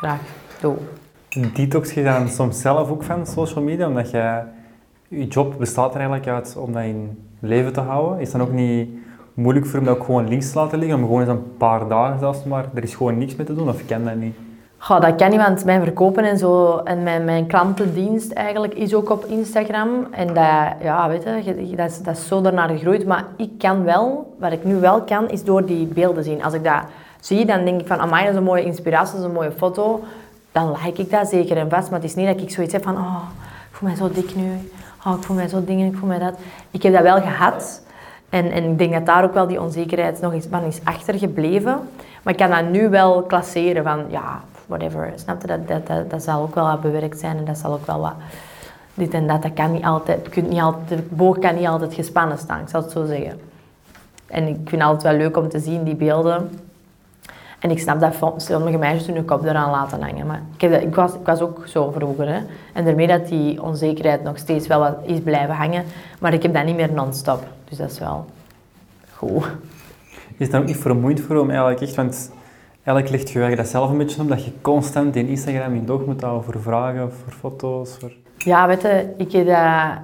[0.00, 0.20] graag
[0.60, 1.54] doet.
[1.54, 4.40] Detox je dan soms zelf ook van social media, omdat je,
[5.08, 8.20] je job bestaat er eigenlijk uit om dat in leven te houden.
[8.20, 8.88] Is dan ook niet
[9.34, 11.88] moeilijk voor hem dat ook gewoon links te laten liggen, om gewoon eens een paar
[11.88, 14.34] dagen zelfs maar, er is gewoon niks mee te doen, of ik ken dat niet?
[14.78, 18.94] Goh, dat kan niet, want mijn verkopen en zo en mijn, mijn klantendienst eigenlijk is
[18.94, 20.06] ook op Instagram.
[20.10, 23.06] En dat, ja, weet je, dat is, dat is zo daarnaar gegroeid.
[23.06, 26.42] Maar ik kan wel, wat ik nu wel kan, is door die beelden zien.
[26.42, 26.82] Als ik dat
[27.20, 29.52] zie, dan denk ik van, amai, dat is een mooie inspiratie, dat is een mooie
[29.52, 30.04] foto.
[30.52, 31.90] Dan like ik dat zeker en vast.
[31.90, 33.22] Maar het is niet dat ik zoiets heb van, oh,
[33.70, 34.70] ik voel mij zo dik nu.
[35.06, 36.34] Oh, ik voel mij zo dingen, ik voel mij dat.
[36.70, 37.82] Ik heb dat wel gehad.
[38.28, 41.78] En, en ik denk dat daar ook wel die onzekerheid nog eens van is achtergebleven.
[42.22, 45.12] Maar ik kan dat nu wel klasseren van, ja, whatever.
[45.14, 45.46] Snap je?
[45.46, 48.00] Dat, dat, dat, dat zal ook wel wat bewerkt zijn en dat zal ook wel
[48.00, 48.14] wat...
[48.94, 50.28] Dit en dat, dat kan niet altijd...
[50.28, 53.40] Kunt niet altijd de boog kan niet altijd gespannen staan, ik zal het zo zeggen.
[54.26, 56.50] En ik vind het altijd wel leuk om te zien, die beelden.
[57.60, 60.26] En ik snap dat sommige meisjes hun kop eraan laten hangen.
[60.26, 62.28] Maar ik, heb dat, ik, was, ik was ook zo vroeger.
[62.28, 62.40] Hè.
[62.72, 65.84] En daarmee dat die onzekerheid nog steeds wel wat is blijven hangen.
[66.18, 67.44] Maar ik heb dat niet meer non-stop.
[67.68, 68.26] Dus dat is wel
[69.14, 69.44] goed.
[70.36, 71.94] Is het dan ook niet vermoeiend voor om eigenlijk echt...
[71.94, 72.32] Want
[72.84, 76.04] eigenlijk ligt je dat zelf een beetje op, dat je constant in Instagram in doog
[76.04, 78.12] moet houden voor vragen, voor foto's, voor...
[78.36, 79.98] Ja, weet je, ik heb dat,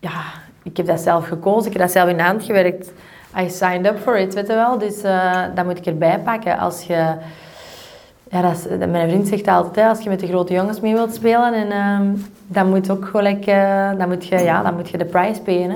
[0.00, 0.22] ja,
[0.62, 2.92] ik heb dat zelf gekozen, ik heb dat zelf in de hand gewerkt.
[3.38, 4.78] I signed up for it, weet je wel.
[4.78, 6.58] Dus uh, dat moet ik erbij pakken.
[6.58, 7.14] Als je...
[8.30, 11.14] Ja, dat mijn vriend zegt altijd, hè, als je met de grote jongens mee wilt
[11.14, 12.14] spelen, en, uh,
[12.46, 15.70] dan moet ook gelijk, uh, dan moet je, ja, dan moet je de prijs payen.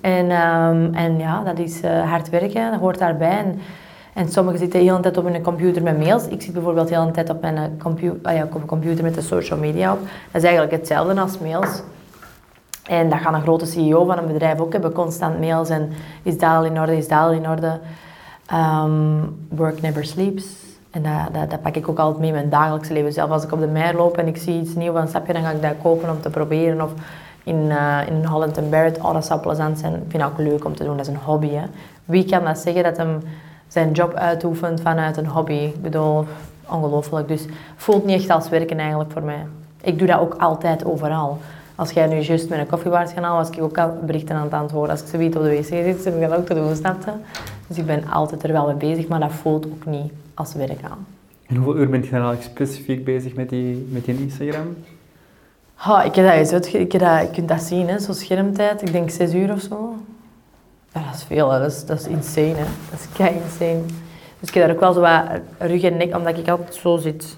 [0.00, 3.38] En, um, en ja, dat is uh, hard werken, dat hoort daarbij.
[3.38, 3.60] En,
[4.12, 6.26] en sommigen zitten de hele tijd op hun computer met mails.
[6.28, 7.58] Ik zit bijvoorbeeld de hele tijd mijn
[8.22, 9.98] ah op computer met de social media op.
[10.00, 11.82] Dat is eigenlijk hetzelfde als mails.
[12.88, 16.38] En dat gaat een grote CEO van een bedrijf ook hebben, constant mails en is
[16.38, 17.78] dat al in orde, is dat al in orde.
[18.52, 20.44] Um, work never sleeps.
[20.90, 23.12] En dat, dat, dat, pak ik ook altijd mee in mijn dagelijkse leven.
[23.12, 25.42] Zelf als ik op de mer loop en ik zie iets nieuws van sapje, dan
[25.42, 26.80] ga ik dat kopen om te proberen.
[26.80, 26.92] Of
[27.44, 29.94] in, uh, in Holland Barrett, oh, dat zou plezant zijn.
[29.94, 31.50] Ik vind het ook leuk om te doen, dat is een hobby.
[31.50, 31.64] Hè.
[32.04, 33.22] Wie kan dat zeggen dat hem
[33.68, 35.52] zijn job uitoefent vanuit een hobby?
[35.52, 36.24] Ik bedoel,
[36.68, 37.28] ongelooflijk.
[37.28, 37.44] Dus
[37.76, 39.46] voelt niet echt als werken eigenlijk voor mij.
[39.80, 41.38] Ik doe dat ook altijd overal.
[41.76, 44.42] Als jij nu juist met een koffiebar gaat halen, was ik ook al berichten aan
[44.42, 44.90] het antwoorden.
[44.90, 46.68] Als ik zoiets op de wc zit, heb ik dat ook te doen,
[47.66, 50.82] Dus ik ben altijd er wel mee bezig, maar dat voelt ook niet als werk
[50.82, 51.06] aan.
[51.46, 54.76] En hoeveel uur ben je dan eigenlijk specifiek bezig met die, met die Instagram?
[55.88, 58.12] Oh, ik heb dat eens uit, ik heb dat, je kunt dat zien, hè, zo
[58.12, 58.82] schermtijd.
[58.82, 59.94] Ik denk zes uur of zo.
[60.92, 61.58] Ja, dat is veel, hè.
[61.58, 62.54] Dat, is, dat is insane.
[62.54, 62.64] Hè.
[62.90, 63.82] Dat is kei insane.
[64.40, 66.96] Dus ik heb daar ook wel zo wat rug en nek, omdat ik altijd zo
[66.96, 67.36] zit.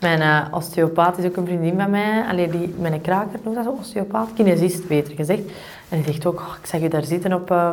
[0.00, 2.24] Mijn uh, osteopaat is ook een vriendin van mij.
[2.28, 4.28] Alleen die, mijn kraker noemt dat zo, osteopaat.
[4.34, 5.42] Kinesist, beter gezegd.
[5.88, 7.70] En die zegt ook, oh, ik zag je daar zitten op, uh,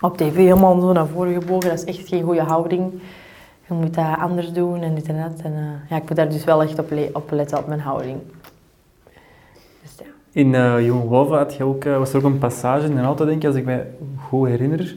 [0.00, 1.68] op tv, helemaal zo naar voren gebogen.
[1.68, 2.92] Dat is echt geen goede houding.
[3.68, 5.44] Je moet dat anders doen en dit en dat.
[5.44, 8.18] En, uh, ja, ik moet daar dus wel echt op, op letten, op mijn houding.
[9.82, 10.04] Dus, ja.
[10.32, 13.24] In uh, Jong Wolven had je ook, was er ook een passage in een auto,
[13.24, 13.84] denk ik, als ik me
[14.28, 14.96] goed herinner.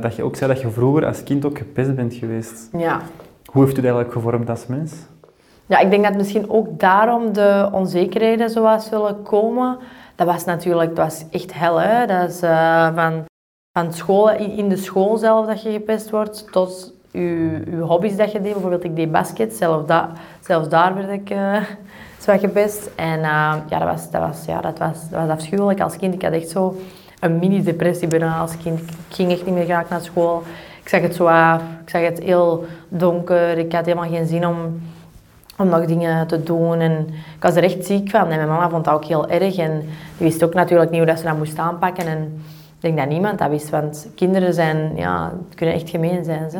[0.00, 2.68] dat je ook zei dat je vroeger als kind ook gepest bent geweest.
[2.72, 3.00] Ja.
[3.44, 4.92] Hoe heeft u dat eigenlijk gevormd als mens?
[5.66, 9.78] Ja, ik denk dat misschien ook daarom de onzekerheden zoals zullen komen.
[10.14, 11.80] Dat was natuurlijk dat was echt hel.
[11.80, 12.06] Hè?
[12.06, 13.24] Dat is uh, van,
[13.78, 18.32] van school, in de school zelf dat je gepest wordt, tot je, je hobby's dat
[18.32, 18.52] je deed.
[18.52, 21.56] Bijvoorbeeld, ik deed basket, zelf da, zelfs daar werd ik uh,
[22.22, 22.90] zwaar gepest.
[22.94, 26.14] En uh, ja, dat was, dat, was, ja dat, was, dat was afschuwelijk als kind.
[26.14, 26.76] Ik had echt zo
[27.20, 28.80] een mini-depressie bijna als kind.
[28.80, 30.42] Ik ging echt niet meer graag naar school.
[30.82, 33.58] Ik zag het zo af, ik zag het heel donker.
[33.58, 34.80] Ik had helemaal geen zin om
[35.58, 36.80] om nog dingen te doen.
[36.80, 38.28] En ik was er echt ziek van.
[38.28, 39.56] En mijn mama vond dat ook heel erg.
[39.56, 39.80] En
[40.16, 42.06] die wist ook natuurlijk niet hoe dat ze dat moest aanpakken.
[42.06, 42.42] En
[42.76, 43.70] ik denk dat niemand dat wist.
[43.70, 46.50] Want kinderen zijn, ja, kunnen echt gemeen zijn.
[46.50, 46.58] Ze.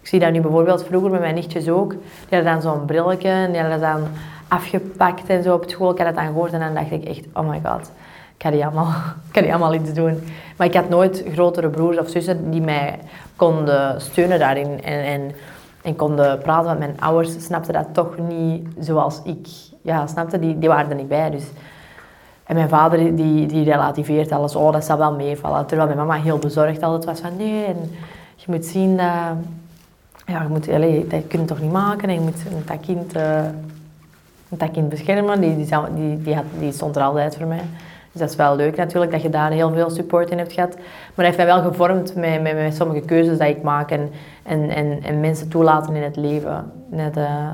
[0.00, 1.90] Ik zie dat nu bijvoorbeeld vroeger met mijn nichtjes ook.
[1.90, 4.08] Die hadden dan zo'n brilletje en die hadden dat dan
[4.48, 5.90] afgepakt en zo op school.
[5.90, 7.90] Ik had dat dan gehoord en dan dacht ik echt, oh my god.
[8.36, 8.88] Ik ga die allemaal,
[9.28, 10.22] ik ga die allemaal iets doen.
[10.56, 12.98] Maar ik had nooit grotere broers of zussen die mij
[13.36, 14.82] konden steunen daarin.
[14.82, 15.32] En, en
[15.84, 19.48] en konden praten met mijn ouders, snapte dat toch niet zoals ik.
[19.82, 21.30] Ja, snapte, die, die waren er niet bij.
[21.30, 21.44] Dus.
[22.44, 25.66] En mijn vader die, die relativeert alles, oh dat zal wel meevallen.
[25.66, 27.76] Terwijl mijn mama heel bezorgd altijd was van nee, en
[28.34, 29.06] je moet zien dat,
[30.26, 33.40] ja, je moet, allez, dat kun toch niet maken en je moet dat kind, uh,
[34.48, 35.40] dat kind beschermen.
[35.40, 37.64] Die, die, die, die stond er altijd voor mij.
[38.14, 40.74] Dus dat is wel leuk natuurlijk, dat je daar heel veel support in hebt gehad.
[40.74, 44.10] Maar dat heeft mij wel gevormd met, met, met sommige keuzes die ik maak en,
[44.42, 46.72] en, en, en mensen toelaten in het leven.
[46.88, 47.48] Net, uh,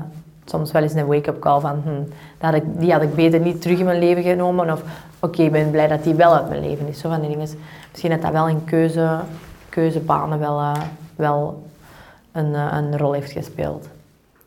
[0.45, 2.03] soms wel eens een wake-up call van, hm,
[2.37, 4.71] dat ik, die had ik beter niet terug in mijn leven genomen.
[4.71, 4.83] Of
[5.19, 6.99] oké, ik ben blij dat die wel uit mijn leven is.
[6.99, 7.47] Zo van die dingen.
[7.91, 9.19] Misschien dat dat wel in keuze,
[9.69, 10.81] keuzebanen wel, uh,
[11.15, 11.63] wel
[12.31, 13.87] een, uh, een rol heeft gespeeld.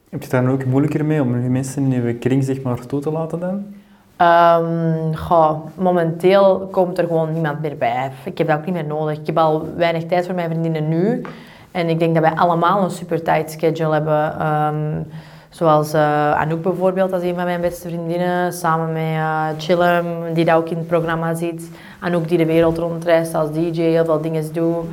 [0.09, 3.11] Heb je daar ook moeilijker mee om mensen in je kring zeg maar toe te
[3.11, 3.74] laten dan?
[4.21, 8.11] Um, goh, momenteel komt er gewoon niemand meer bij.
[8.25, 9.19] Ik heb dat ook niet meer nodig.
[9.19, 11.23] Ik heb al weinig tijd voor mijn vriendinnen nu.
[11.71, 14.47] En ik denk dat wij allemaal een super tight schedule hebben.
[14.47, 15.07] Um,
[15.49, 18.53] zoals uh, Anouk bijvoorbeeld, als een van mijn beste vriendinnen.
[18.53, 21.71] Samen met uh, Chillum, die dat ook in het programma ziet.
[22.01, 24.85] Anouk die de wereld rondreist als DJ, heel veel dingen doet.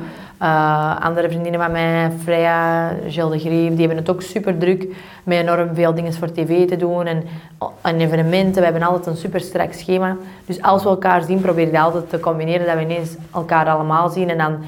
[0.42, 4.86] Uh, andere vriendinnen van mij, Freya, Gilles de Grief, die hebben het ook super druk
[5.24, 7.24] met enorm veel dingen voor tv te doen en,
[7.80, 8.54] en evenementen.
[8.54, 10.16] We hebben altijd een super strak schema.
[10.46, 14.08] Dus als we elkaar zien, proberen we altijd te combineren dat we ineens elkaar allemaal
[14.08, 14.58] zien en dan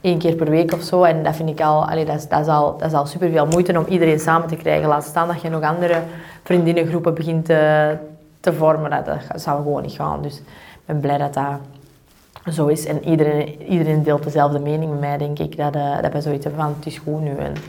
[0.00, 1.02] één keer per week of zo.
[1.02, 3.46] En dat vind ik al, dat, is, dat, is al, dat is al super veel
[3.46, 4.88] moeite om iedereen samen te krijgen.
[4.88, 6.02] Laat staan dat je nog andere
[6.42, 7.96] vriendinnengroepen begint te,
[8.40, 8.90] te vormen.
[8.90, 10.22] Dat, dat zou gewoon niet gaan.
[10.22, 10.44] Dus ik
[10.86, 11.58] ben blij dat dat
[12.52, 12.86] zo is.
[12.86, 15.56] En iedereen, iedereen deelt dezelfde mening met mij, denk ik.
[15.56, 17.30] Dat, uh, dat wij zoiets hebben van, het is goed nu.
[17.30, 17.60] En er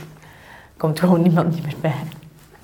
[0.78, 2.04] komt gewoon niemand niet meer bij.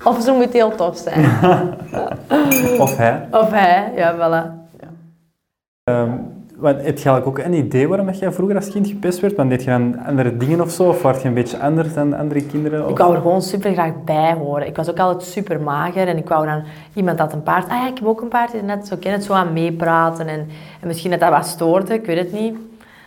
[0.04, 1.24] Of ze moet heel tof zijn.
[2.84, 3.28] of hij.
[3.30, 4.68] Of hij, ja, voilà.
[4.80, 6.02] Ja.
[6.02, 9.36] Um, wat, heb je eigenlijk ook een idee waarom jij vroeger als kind gepest werd?
[9.36, 10.82] Want deed je dan andere dingen of zo?
[10.82, 12.84] Of werd je een beetje anders dan andere kinderen?
[12.84, 12.90] Of?
[12.90, 14.66] Ik wou er gewoon super graag bij horen.
[14.66, 16.62] Ik was ook altijd super mager en ik wou dan
[16.94, 17.68] iemand had een paard.
[17.68, 18.62] Ah ja, ik heb ook een paard.
[18.62, 20.28] net zo ken het zo aan meepraten.
[20.28, 20.48] En,
[20.80, 22.56] en misschien dat dat wat stoorde, ik weet het niet.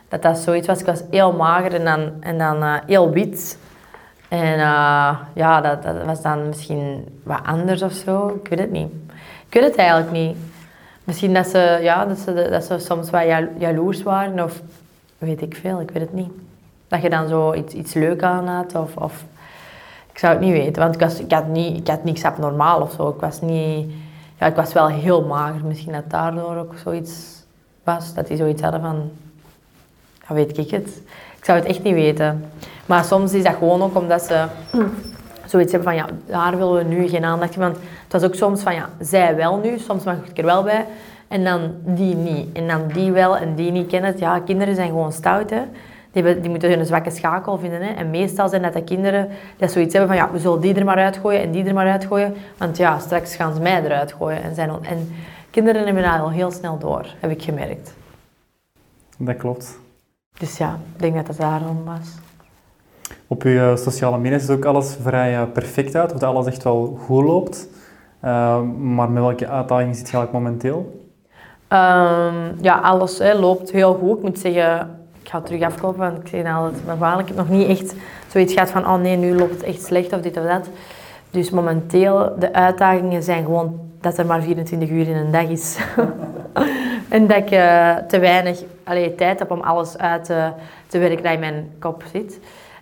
[0.08, 0.80] Dat dat zoiets was.
[0.80, 3.58] Ik was heel mager en dan, en dan uh, heel wit.
[4.28, 8.40] En uh, ja, dat, dat was dan misschien wat anders of zo.
[8.44, 8.90] Ik weet het niet.
[9.48, 10.38] Ik weet het eigenlijk niet.
[11.10, 13.24] Misschien dat ze, ja, dat ze, dat ze soms wat
[13.58, 14.62] jaloers waren of
[15.18, 16.32] weet ik veel, ik weet het niet.
[16.88, 19.24] Dat je dan zo iets, iets leuk aan had of, of
[20.12, 22.82] ik zou het niet weten, want ik, was, ik, had niet, ik had niks abnormaal
[22.82, 23.10] of zo.
[23.10, 23.92] Ik was niet,
[24.40, 25.66] ja, ik was wel heel mager.
[25.66, 27.44] Misschien dat daardoor ook zoiets
[27.84, 29.12] was, dat die zoiets hadden van,
[30.28, 31.02] ja, weet ik het.
[31.38, 32.46] Ik zou het echt niet weten.
[32.86, 34.46] Maar soms is dat gewoon ook omdat ze
[35.50, 37.56] zoiets hebben van, ja, daar willen we nu geen aandacht.
[37.56, 40.64] Want het was ook soms van, ja, zij wel nu, soms mag ik er wel
[40.64, 40.86] bij.
[41.28, 42.58] En dan die niet.
[42.58, 44.18] En dan die wel en die niet kennen.
[44.18, 45.62] Ja, kinderen zijn gewoon stout, hè.
[46.12, 47.82] Die, die moeten hun zwakke schakel vinden.
[47.82, 47.94] Hè.
[47.94, 50.86] En meestal zijn dat de kinderen die zoiets hebben van, ja, we zullen die er
[50.86, 52.36] maar uitgooien en die er maar uitgooien.
[52.58, 54.44] Want ja, straks gaan ze mij eruit gooien.
[54.44, 55.16] En, zijn en
[55.50, 57.94] kinderen hebben dat al heel snel door, heb ik gemerkt.
[59.18, 59.80] Dat klopt.
[60.40, 62.29] Dus ja, ik denk dat het daarom was.
[63.32, 66.64] Op je sociale media is ook alles vrij eh, perfect uit, of dat alles echt
[66.64, 67.68] wel goed loopt.
[68.24, 70.78] Uh, maar met welke uitdagingen zit je eigenlijk momenteel?
[71.70, 74.18] Um, ja, alles hè, loopt heel goed.
[74.18, 77.38] Ik moet zeggen, ik ga terug afkopen, want ik zeg altijd, maar vaak, ik heb
[77.38, 77.96] nog niet echt
[78.28, 80.70] zoiets gehad van, oh nee, nu loopt het echt slecht of dit of dat.
[81.32, 85.78] Dus momenteel, de uitdagingen zijn gewoon dat er maar 24 uur in een dag is.
[87.10, 90.26] en dat ik uh, te weinig allee, tijd heb om alles uit
[90.88, 92.40] te werken dat in mijn kop zit.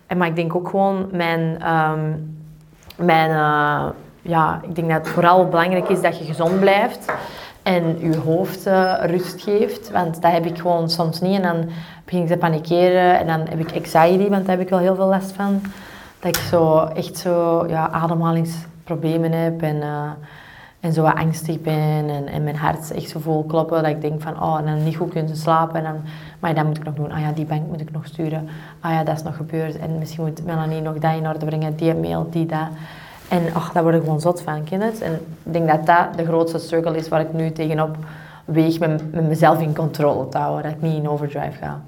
[0.08, 2.36] En, maar ik denk ook gewoon mijn, um,
[2.96, 3.86] mijn uh,
[4.22, 7.12] ja, ik denk dat het vooral belangrijk is dat je gezond blijft
[7.62, 9.90] en je hoofd uh, rust geeft.
[9.90, 11.34] Want dat heb ik gewoon soms niet.
[11.34, 11.68] En dan
[12.04, 14.94] begin ik te panikeren en dan heb ik anxiety, want daar heb ik wel heel
[14.94, 15.60] veel last van.
[16.20, 20.10] Dat ik zo echt zo ja, ademhalingsproblemen heb en, uh,
[20.80, 24.00] en zo wat angstig ben en, en mijn hart echt zo vol kloppen dat ik
[24.00, 26.00] denk van oh, en dan niet goed kunnen slapen en dan
[26.38, 27.12] maar dat moet ik nog doen.
[27.12, 28.48] Ah ja, die bank moet ik nog sturen.
[28.80, 29.78] Ah ja, dat is nog gebeurd.
[29.78, 32.68] En misschien moet Melanie nog dat in orde brengen, die mail, die dat.
[33.28, 35.00] En ach, daar word ik gewoon zot van, het?
[35.00, 37.96] En ik denk dat dat de grootste struggle is waar ik nu tegenop
[38.44, 40.62] weeg met, met mezelf in controle te houden.
[40.62, 41.80] Dat ik niet in overdrive ga.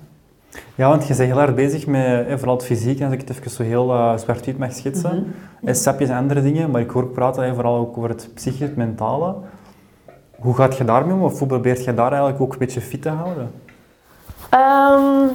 [0.74, 3.50] Ja, want je bent heel erg bezig met vooral het fysiek, als ik het even
[3.50, 5.16] zo heel uh, zwart-wit mag schetsen.
[5.16, 5.74] Mm -hmm.
[5.74, 8.76] sapjes en andere dingen, maar ik hoor ook praten vooral ook over het psychische, het
[8.76, 9.34] mentale.
[10.38, 11.22] Hoe gaat je daarmee om?
[11.22, 13.50] Of hoe probeert je daar eigenlijk ook een beetje fit te houden?
[14.54, 15.30] Um,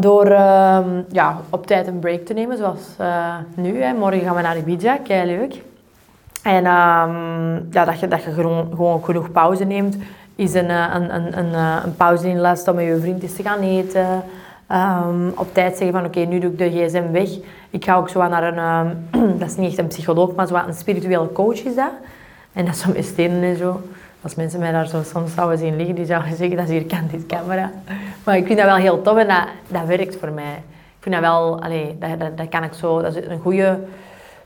[0.00, 3.82] door um, ja, op tijd een break te nemen, zoals uh, nu.
[3.82, 3.92] Hè.
[3.92, 5.62] Morgen gaan we naar Ibiza, kei leuk.
[6.42, 9.96] En um, ja, dat je, dat je gewoon, gewoon genoeg pauze neemt,
[10.34, 13.36] is een, eh, een, een, een, eh, een pauze les om met je vriend eens
[13.36, 14.22] te gaan eten.
[15.36, 17.30] op tijd zeggen van oké, nu doe ik de gsm weg.
[17.70, 20.74] Ik ga ook zo naar een, dat is niet echt een psycholoog, maar zo een
[20.74, 21.92] spirituele coach is dat.
[22.52, 23.80] En dat is zo met stenen en zo.
[24.22, 26.86] Als mensen mij daar zo soms zouden zien liggen, die zouden zeggen dat is hier
[26.86, 27.70] kan dit camera.
[28.24, 30.62] Maar ik vind dat wel heel tof en dat, dat werkt voor mij.
[30.98, 33.78] Ik vind dat wel, allee, dat, dat, kan ik zo, dat is een goede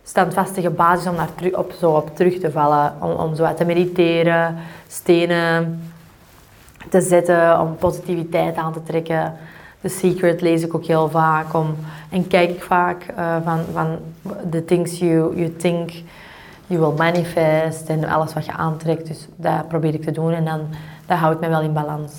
[0.02, 2.94] standvastige basis om daar terug, op, zo op terug te vallen.
[3.00, 4.56] Om, om zo te mediteren,
[4.88, 5.82] stenen,
[6.90, 9.34] te zetten, om positiviteit aan te trekken.
[9.80, 11.76] The Secret lees ik ook heel vaak om,
[12.10, 13.98] en kijk ik vaak uh, van, van
[14.50, 15.90] the things you, you think
[16.66, 19.06] you will manifest en alles wat je aantrekt.
[19.06, 20.60] Dus dat probeer ik te doen en dan
[21.06, 22.12] dat houdt mij wel in balans.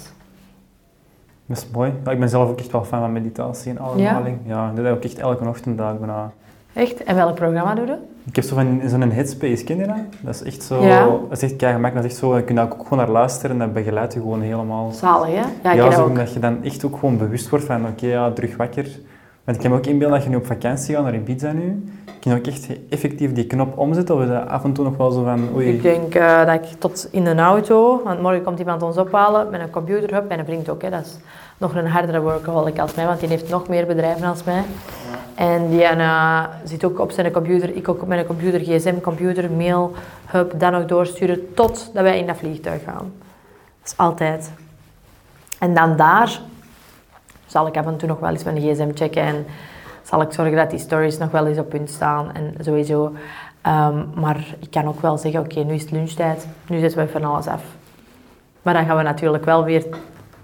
[1.46, 1.94] Dat is mooi.
[2.10, 4.40] ik ben zelf ook echt wel fan van meditatie en ademhaling.
[4.46, 4.54] Ja?
[4.54, 6.32] ja, dat doe ik echt elke ochtend dag bijna.
[6.74, 7.04] Echt?
[7.04, 7.98] En welk programma doe je?
[8.26, 9.96] Ik heb zo van zo'n headspace, ken je dat?
[10.22, 11.06] Dat is echt zo, ja.
[11.06, 11.60] dat is echt.
[11.60, 14.20] Dat is echt zo, je kunt daar ook gewoon naar luisteren en dat begeleidt je
[14.20, 14.92] gewoon helemaal.
[14.92, 15.34] Zalig, hè?
[15.64, 18.32] Ja, ik ja zo, dat je dan echt ook gewoon bewust wordt van, oké, ja,
[18.32, 19.00] terug wakker.
[19.44, 21.84] Want ik heb ook inbeeld dat je nu op vakantie gaat naar Ibiza nu.
[22.28, 24.16] Kun je ook echt effectief die knop omzetten?
[24.16, 25.70] Of is dat af en toe nog wel zo van, oei...
[25.70, 29.50] Ik denk uh, dat ik tot in een auto, want morgen komt iemand ons ophalen
[29.50, 31.18] met een computer, heb, mijn vriend ook, hè, dat is
[31.58, 34.64] nog een hardere workaholic als mij, want die heeft nog meer bedrijven als mij.
[35.36, 39.94] En die uh, zit ook op zijn computer, ik ook op mijn computer, gsm-computer, mail,
[40.26, 43.14] hub, dan nog doorsturen totdat wij in dat vliegtuig gaan.
[43.82, 44.52] Dat is altijd.
[45.60, 46.40] En dan daar
[47.46, 49.46] zal ik af en toe nog wel eens mijn gsm checken en
[50.08, 53.06] zal ik zorgen dat die stories nog wel eens op punt staan en sowieso.
[53.68, 57.08] Um, maar ik kan ook wel zeggen, oké, nu is het lunchtijd, nu zetten we
[57.08, 57.64] van alles af.
[58.62, 59.86] Maar dan gaan we natuurlijk wel weer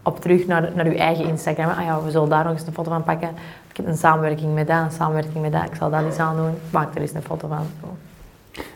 [0.04, 1.70] op terug naar, naar uw eigen Instagram.
[1.70, 3.30] Ah ja, we zullen daar nog eens een foto van pakken.
[3.70, 5.66] Ik heb een samenwerking met dat, een samenwerking met dat.
[5.66, 6.54] Ik zal dat eens aandoen.
[6.70, 7.66] Maak er eens een foto van.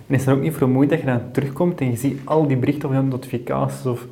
[0.07, 2.57] En is er ook niet vermoeid dat je dan terugkomt en je ziet al die
[2.57, 4.05] berichten of je notificaties of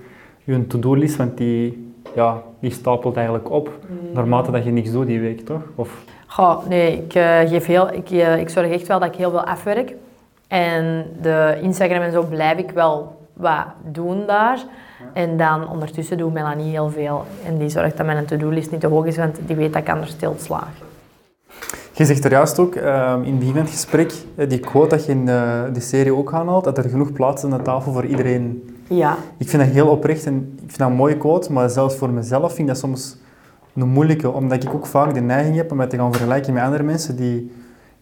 [0.43, 4.13] je to-do-list, want die, ja, die stapelt eigenlijk op mm.
[4.13, 5.61] naarmate dat je niks doet die week, toch?
[5.75, 6.03] Of...
[6.35, 9.29] Goh, nee, ik, uh, geef heel, ik, uh, ik zorg echt wel dat ik heel
[9.29, 9.93] veel afwerk.
[10.47, 14.63] En de Instagram en zo blijf ik wel wat doen daar.
[15.13, 17.25] En dan ondertussen doet Melanie heel veel.
[17.45, 19.89] En die zorgt dat mijn to-do-list niet te hoog is, want die weet dat ik
[19.89, 20.69] anders stil slaag.
[21.91, 25.25] Je zegt er juist ook uh, in die gesprek, eh, die quote dat je in
[25.25, 28.75] de, de serie ook aanhaalt, dat er genoeg plaats is aan de tafel voor iedereen.
[28.87, 29.17] Ja.
[29.37, 32.09] Ik vind dat heel oprecht en ik vind dat een mooie quote, maar zelfs voor
[32.09, 33.17] mezelf vind ik dat soms
[33.75, 36.63] een moeilijke, omdat ik ook vaak de neiging heb om mij te gaan vergelijken met
[36.63, 37.51] andere mensen die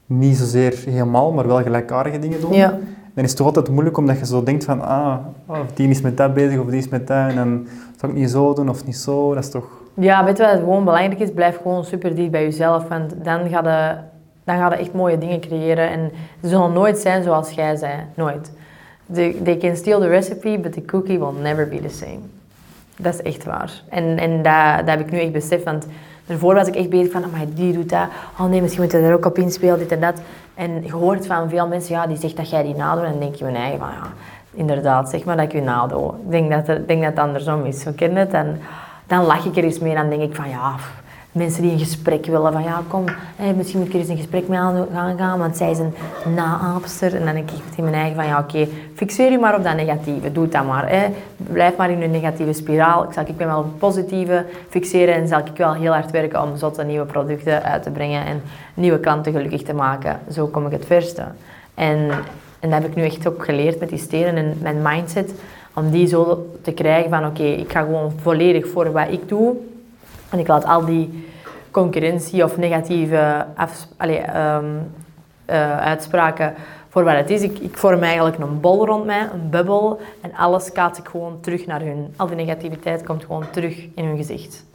[0.05, 2.53] niet zozeer helemaal, maar wel gelijkaardige dingen doen.
[2.53, 2.79] Ja
[3.13, 5.89] dan is het toch altijd moeilijk omdat je zo denkt van, ah, of oh, die
[5.89, 8.53] is met dat bezig of die is met dat en dan zou ik niet zo
[8.53, 9.65] doen of niet zo, dat is toch...
[9.93, 11.31] Ja, weet je wat gewoon belangrijk is?
[11.31, 13.95] Blijf gewoon super dicht bij jezelf, want dan ga je,
[14.43, 17.93] dan ga je echt mooie dingen creëren en ze zullen nooit zijn zoals jij zei,
[18.15, 18.51] nooit.
[19.13, 22.19] They, they can steal the recipe, but the cookie will never be the same.
[22.97, 23.71] Dat is echt waar.
[23.89, 25.87] En, en dat, dat heb ik nu echt beseft, want
[26.25, 28.07] daarvoor was ik echt bezig van, maar die doet dat.
[28.39, 30.21] Oh nee, misschien moet je er ook op inspelen, dit en dat.
[30.55, 33.03] En je hoort van veel mensen, ja, die zegt dat jij die nadoet.
[33.03, 33.79] En dan denk je van, ja,
[34.53, 36.13] inderdaad, zeg maar dat ik je nadoe.
[36.25, 37.81] Ik denk dat, denk dat het andersom is.
[37.81, 38.33] Zo ken het.
[38.33, 38.61] En
[39.07, 40.75] dan lach ik er eens mee en dan denk ik van, ja,
[41.33, 42.51] mensen die een gesprek willen.
[42.51, 43.03] Van ja, kom,
[43.55, 45.93] misschien moet ik er eens een gesprek mee aan gaan gaan, want zij is een
[46.35, 47.15] naaapster.
[47.15, 49.75] En dan denk ik in mijn eigen van, ja oké, fixeer je maar op dat
[49.75, 50.31] negatieve.
[50.31, 51.11] Doe dat maar.
[51.37, 53.03] Blijf maar in een negatieve spiraal.
[53.03, 56.11] Ik zal ik ben wel op het positieve fixeren en zal ik wel heel hard
[56.11, 58.41] werken om zotte nieuwe producten uit te brengen en
[58.73, 60.19] nieuwe klanten gelukkig te maken.
[60.31, 61.23] Zo kom ik het verste.
[61.73, 62.09] En,
[62.59, 65.33] en dat heb ik nu echt ook geleerd met die stenen en mijn mindset.
[65.75, 69.55] Om die zo te krijgen van oké, ik ga gewoon volledig voor wat ik doe
[70.33, 71.27] en ik laat al die
[71.71, 73.45] concurrentie of negatieve
[73.97, 74.65] ehm,
[75.45, 76.53] eh, uitspraken
[76.89, 77.41] voor wat het is.
[77.41, 79.99] Ik, ik, vorm eigenlijk een bol rond mij, een bubbel.
[80.21, 82.13] En alles kaats ik gewoon terug naar hun.
[82.15, 84.65] Al die negativiteit komt gewoon terug in hun gezicht.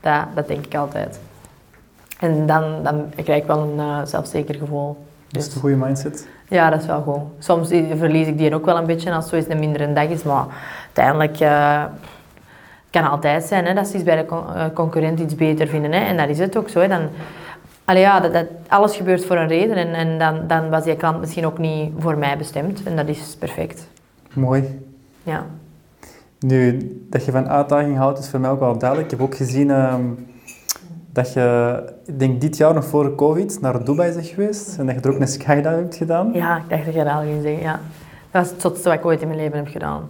[0.00, 1.20] Dat, dat denk ik altijd.
[2.18, 4.96] En dan, dan krijg ik wel een uh, zelfzeker gevoel.
[5.28, 6.28] Dat is een goede mindset.
[6.48, 7.44] Ja, dat is wel goed.
[7.44, 10.08] Soms verlies ik die ook wel een beetje als het zo eens een mindere dag
[10.08, 10.22] is.
[10.22, 10.46] Maar
[10.86, 11.40] uiteindelijk...
[11.40, 11.84] Uh,
[12.90, 15.92] kan altijd zijn hè, dat ze iets bij de eh, concurrent iets beter vinden.
[15.92, 16.80] Hè, en dat is het ook zo.
[16.80, 17.08] Hè, dan,
[17.84, 20.96] allee, ja, dat, dat, alles gebeurt voor een reden en, en dan, dan was die
[20.96, 22.82] klant misschien ook niet voor mij bestemd.
[22.82, 23.88] En dat is perfect.
[24.32, 24.80] Mooi.
[25.22, 25.46] Ja.
[26.38, 26.78] Nu,
[27.10, 29.12] dat je van uitdaging houdt is voor mij ook wel duidelijk.
[29.12, 30.04] Ik heb ook gezien ehm,
[31.12, 34.78] dat je, ik denk dit jaar nog voor COVID, naar Dubai bent geweest.
[34.78, 36.30] En dat je er ook een skydive hebt gedaan.
[36.32, 37.80] Ja, ik dacht dat je dat al ging zeggen, ja.
[38.30, 40.08] Dat was het zotste wat ik ooit in mijn leven heb gedaan.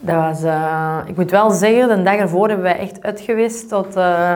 [0.00, 3.96] Dat was, uh, ik moet wel zeggen, de dag ervoor hebben wij echt uitgewist tot...
[3.96, 4.32] Uh,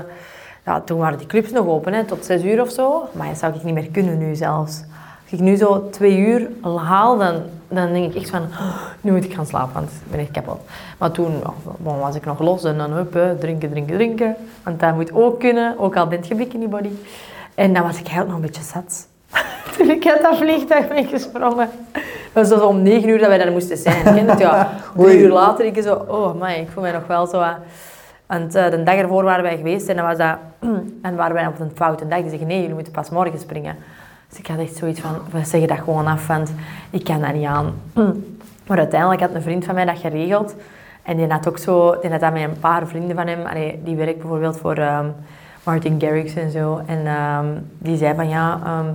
[0.64, 3.09] ja, toen waren die clubs nog open, hè, tot zes uur of zo.
[3.12, 4.83] Maar dat zou ik niet meer kunnen nu zelfs.
[5.22, 8.42] Als ik nu zo twee uur haal, dan, dan denk ik echt van...
[8.42, 10.61] Oh, nu moet ik gaan slapen, want ik ben echt kapot.
[10.98, 11.42] Maar toen
[11.83, 14.37] was ik nog los en dan hup, drinken, drinken, drinken.
[14.62, 16.90] Want dat moet ook kunnen, ook al bent je body.
[17.55, 19.06] En dan was ik eigenlijk nog een beetje zat.
[19.77, 21.69] toen ik uit dat vliegtuig ben gesprongen.
[22.49, 24.03] Dat was om negen uur dat wij daar moesten zijn.
[24.03, 24.39] Ken het?
[24.39, 27.45] Ja, drie uur later, ik zo, oh man, ik voel mij nog wel zo...
[28.27, 30.37] Want uh, de dag ervoor waren wij geweest en dan was dat...
[31.03, 32.21] en waren wij op een foute dag.
[32.21, 33.77] Die zeggen, nee, jullie moeten pas morgen springen.
[34.29, 36.53] Dus ik had echt zoiets van, we zeggen dat gewoon af, want
[36.91, 37.75] ik kan dat niet aan.
[38.67, 40.55] Maar uiteindelijk had een vriend van mij dat geregeld.
[41.03, 43.81] En die had ook zo, die had dat met een paar vrienden van hem, allee,
[43.85, 45.07] die werkt bijvoorbeeld voor ehm,
[45.63, 46.81] Martin Garrix en zo.
[46.87, 47.47] En ehm,
[47.79, 48.87] die zei van ja, ehm,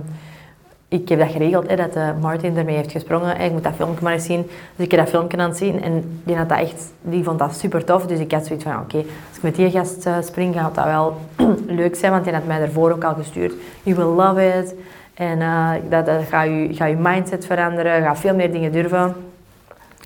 [0.90, 3.40] ik heb dat geregeld, hè, dat uh, Martin ermee heeft gesprongen.
[3.40, 4.50] Ik moet dat filmpje maar eens zien.
[4.76, 7.38] Dus ik heb dat filmpje aan het zien en die, had dat echt, die vond
[7.38, 8.06] dat super tof.
[8.06, 10.84] Dus ik had zoiets van, oké, als ik met die gast uh, spring, gaat dat
[10.84, 11.16] wel
[11.80, 12.12] leuk zijn.
[12.12, 13.54] Want die had mij daarvoor ook al gestuurd.
[13.82, 14.74] You will love it.
[15.14, 19.14] En uh, dat, dat gaat, je, gaat je mindset veranderen, gaat veel meer dingen durven.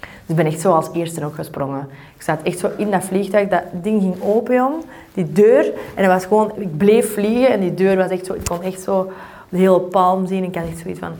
[0.01, 1.89] Dus ik ben echt zo als eerste ook gesprongen.
[2.16, 4.72] Ik zat echt zo in dat vliegtuig, dat ding ging open,
[5.14, 5.64] die deur.
[5.95, 8.62] En dat was gewoon, ik bleef vliegen en die deur was echt zo, ik kon
[8.62, 9.12] echt zo
[9.55, 10.44] de hele palm zien.
[10.44, 11.12] Ik had echt zoiets van...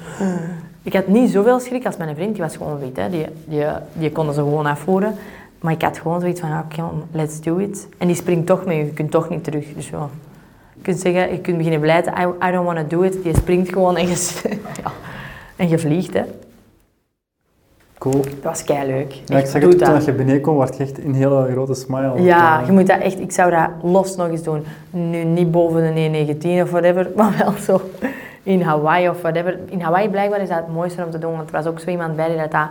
[0.83, 2.97] Ik had niet zoveel schrik als mijn vriend, die was gewoon wit.
[2.97, 3.11] Hè.
[3.11, 5.15] Die, die, die konden ze gewoon afvoeren.
[5.61, 7.89] Maar ik had gewoon zoiets van, oké, okay, let's do it.
[7.99, 9.67] En die springt toch mee, je kunt toch niet terug.
[9.75, 10.09] Dus ja,
[10.75, 13.23] je kunt zeggen, je kunt beginnen blijten, I, I don't want to do it.
[13.23, 14.41] Die springt gewoon en je,
[14.83, 14.93] ja,
[15.57, 16.15] en je vliegt.
[16.15, 16.23] Hè.
[17.99, 18.23] Cool.
[18.23, 19.21] Dat was kei leuk.
[19.25, 22.23] Ja, ik zag het toen je beneden kwam, werd je echt een hele grote smile.
[22.23, 24.65] Ja, je moet dat echt, ik zou dat los nog eens doen.
[24.91, 27.81] Nu niet boven de 119 of whatever, maar wel zo
[28.45, 29.59] in Hawaii of whatever.
[29.67, 31.91] In Hawaii blijkbaar is dat het mooiste om te doen, want er was ook zo
[31.91, 32.69] iemand bij die dat,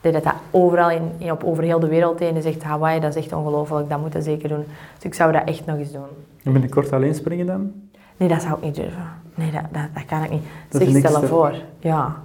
[0.00, 3.22] die dat, dat overal in, op, over heel de wereld heen zegt Hawaii, dat is
[3.24, 4.64] echt ongelooflijk, dat moet je zeker doen.
[4.94, 6.08] Dus ik zou dat echt nog eens doen.
[6.44, 7.72] En binnenkort alleen springen dan?
[8.16, 9.02] Nee, dat zou ik niet durven.
[9.34, 10.42] Nee, dat, dat, dat kan ik niet.
[10.68, 11.54] Dat zeg, stel voor.
[11.78, 12.16] Ja,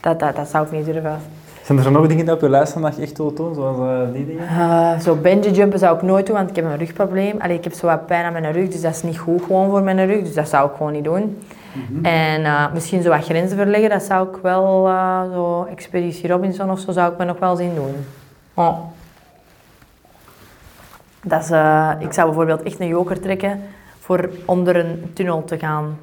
[0.00, 1.18] dat, dat, dat zou ik niet durven.
[1.62, 4.14] Zijn er nog dingen op je lijst staan dat je echt wilt doen, zoals uh,
[4.14, 4.42] die dingen?
[4.42, 7.40] Uh, zo bungee jumpen zou ik nooit doen, want ik heb een rugprobleem.
[7.40, 9.70] Allee, ik heb zo wat pijn aan mijn rug, dus dat is niet goed gewoon
[9.70, 10.22] voor mijn rug.
[10.22, 11.38] Dus dat zou ik gewoon niet doen.
[11.72, 12.04] -hmm.
[12.04, 14.86] En uh, misschien zo wat grenzen verleggen, dat zou ik wel,
[15.32, 17.94] zo Expeditie Robinson of zo, zou ik me nog wel zien doen.
[21.22, 21.50] Dat is,
[22.06, 23.60] ik zou bijvoorbeeld echt een joker trekken
[23.98, 25.98] voor onder een tunnel te gaan.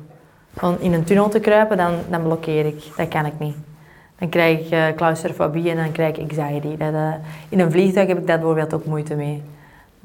[0.55, 2.83] Van in een tunnel te kruipen, dan, dan blokkeer ik.
[2.97, 3.55] Dat kan ik niet.
[4.19, 6.77] Dan krijg ik claustrofobie en dan krijg ik anxiety.
[6.77, 6.93] Dat,
[7.49, 9.43] in een vliegtuig heb ik daar bijvoorbeeld ook moeite mee.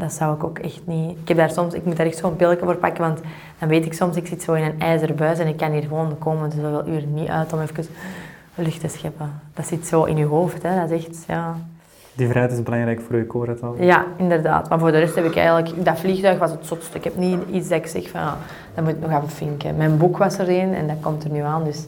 [0.01, 1.19] Dat zou ik ook echt niet...
[1.23, 3.21] Ik, heb daar soms, ik moet daar echt zo'n pilletje voor pakken, want
[3.59, 5.83] dan weet ik soms, ik zit zo in een ijzeren buis en ik kan hier
[5.83, 7.85] gewoon komen zoveel uur niet uit om even
[8.55, 9.41] lucht te scheppen.
[9.55, 10.81] Dat zit zo in je hoofd, hè.
[10.81, 11.25] dat is echt...
[11.27, 11.57] Ja.
[12.15, 13.77] Die vrijheid is belangrijk voor je koor al.
[13.79, 14.69] Ja, inderdaad.
[14.69, 15.85] Maar voor de rest heb ik eigenlijk...
[15.85, 16.97] Dat vliegtuig was het zotste.
[16.97, 18.37] Ik heb niet iets dat ik zeg van, ja,
[18.75, 19.77] dat moet ik nog even vinken.
[19.77, 21.87] Mijn boek was er een en dat komt er nu aan, dus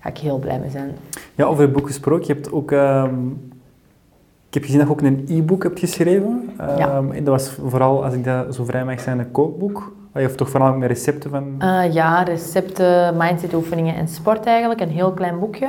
[0.00, 0.96] ga ik heel blij mee zijn.
[1.34, 2.26] Ja, over het boek gesproken.
[2.26, 2.70] Je hebt ook...
[2.70, 3.51] Um,
[4.52, 6.50] ik heb gezien dat je ook een e-book hebt geschreven.
[6.60, 7.02] Um, ja.
[7.14, 9.92] Dat was vooral, als ik dat zo vrij mag zijn, een kookboek.
[10.14, 11.44] Je hebt toch vooral met recepten van...
[11.58, 14.80] Uh, ja, recepten, mindset oefeningen en sport eigenlijk.
[14.80, 15.66] Een heel klein boekje.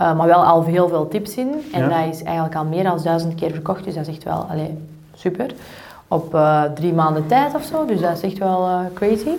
[0.00, 1.48] Uh, maar wel al heel veel tips in.
[1.72, 1.88] En ja.
[1.88, 3.84] dat is eigenlijk al meer dan duizend keer verkocht.
[3.84, 4.78] Dus dat is echt wel allee,
[5.14, 5.54] super.
[6.08, 7.84] Op uh, drie maanden tijd of zo.
[7.84, 9.32] Dus dat is echt wel crazy.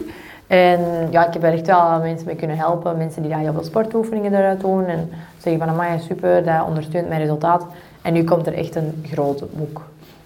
[0.48, 2.98] En ja, ik heb er echt wel mensen mee kunnen helpen.
[2.98, 4.86] Mensen die daar heel veel sportoefeningen eruit doen.
[4.86, 7.66] En zeggen van, amai, super, dat ondersteunt mijn resultaat.
[8.02, 9.82] En nu komt er echt een groot boek.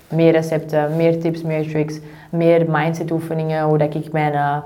[0.08, 2.00] Meer recepten, meer tips, meer tricks.
[2.30, 3.64] Meer mindset oefeningen.
[3.64, 4.58] Hoe dat ik mijn uh,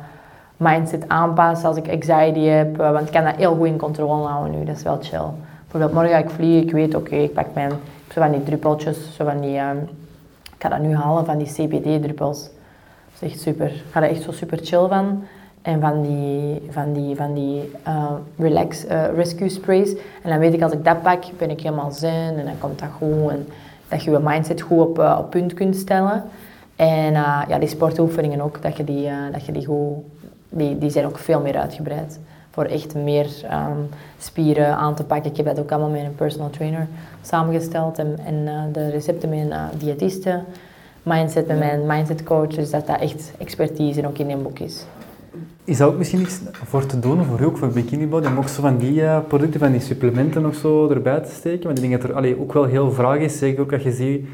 [0.58, 2.78] mindset aanpas als ik anxiety heb.
[2.78, 4.66] want ik kan dat heel goed in controle houden nu.
[4.66, 5.30] Dat is wel chill.
[5.62, 6.68] Bijvoorbeeld morgen ga ik vliegen.
[6.68, 7.72] Ik weet, oké, ik pak mijn...
[8.14, 9.16] Zo van die druppeltjes.
[9.16, 9.60] Zo van die...
[9.60, 9.89] Um,
[10.58, 12.41] ik ga dat nu halen van die CBD-druppels.
[12.41, 13.66] Dat is echt super.
[13.66, 15.24] Ik ga er echt zo super chill van.
[15.62, 19.91] En van die, van die, van die uh, relax uh, rescue sprays.
[20.24, 22.80] En dan weet ik, als ik dat pak, ben ik helemaal zen en dan komt
[22.80, 23.30] dat goed.
[23.30, 23.47] En
[23.88, 26.24] dat je je mindset goed op, uh, op punt kunt stellen.
[26.76, 29.95] En ja, die sportoefeningen ook, dat je die, dat je die goed...
[30.49, 32.20] Die, die zijn ook veel meer uitgebreid.
[32.51, 35.32] Voor echt meer um, spieren aan te pakken.
[35.32, 36.88] Ik heb dat ook allemaal met een personal trainer
[37.22, 37.99] samengesteld.
[37.99, 40.39] En, en de recepten met een diëtiste.
[41.03, 42.47] Mindset met mijn mindset coach.
[42.47, 44.86] Dus dat dat echt expertise ook in een boek is.
[45.68, 48.38] Is dat ook misschien iets voor te doen, voor u ook, voor Bikini Body, om
[48.38, 51.63] ook zo van die uh, producten, van die supplementen nog zo erbij te steken?
[51.63, 53.91] Want ik denk dat er allee, ook wel heel vraag is, zeker ook als je
[53.91, 54.26] ziet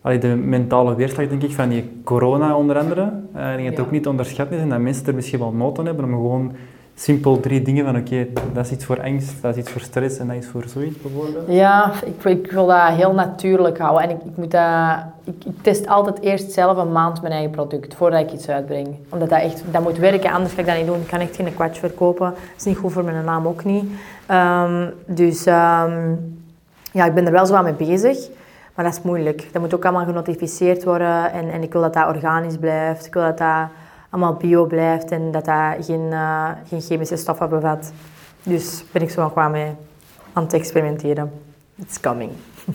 [0.00, 3.12] allee, de mentale weerslag denk ik, van die corona onder andere.
[3.36, 5.38] Uh, ik denk dat het ook niet te onderschatten is en dat mensen er misschien
[5.38, 6.52] wel nood aan hebben om gewoon
[6.94, 10.18] simpel drie dingen van oké, dat is iets voor angst, dat is iets voor stress
[10.18, 11.44] en dat is voor zoiets bijvoorbeeld?
[11.48, 15.62] Ja, ik, ik wil dat heel natuurlijk houden en ik, ik moet dat, ik, ik,
[15.62, 18.96] test altijd eerst zelf een maand mijn eigen product voordat ik iets uitbreng.
[19.08, 21.00] Omdat dat echt, dat moet werken, anders ga ik dat niet doen.
[21.00, 23.84] Ik kan echt geen kwatsch verkopen, dat is niet goed voor mijn naam ook niet.
[24.30, 26.40] Um, dus um,
[26.92, 28.18] ja, ik ben er wel zo aan mee bezig.
[28.74, 29.48] Maar dat is moeilijk.
[29.52, 33.06] Dat moet ook allemaal genotificeerd worden en, en ik wil dat dat organisch blijft.
[33.06, 33.68] Ik wil dat dat
[34.12, 37.92] allemaal bio blijft en dat dat geen, uh, geen chemische stoffen bevat.
[38.42, 39.72] Dus ben ik zo nog mee
[40.32, 41.32] aan het experimenteren.
[41.76, 42.30] It's coming.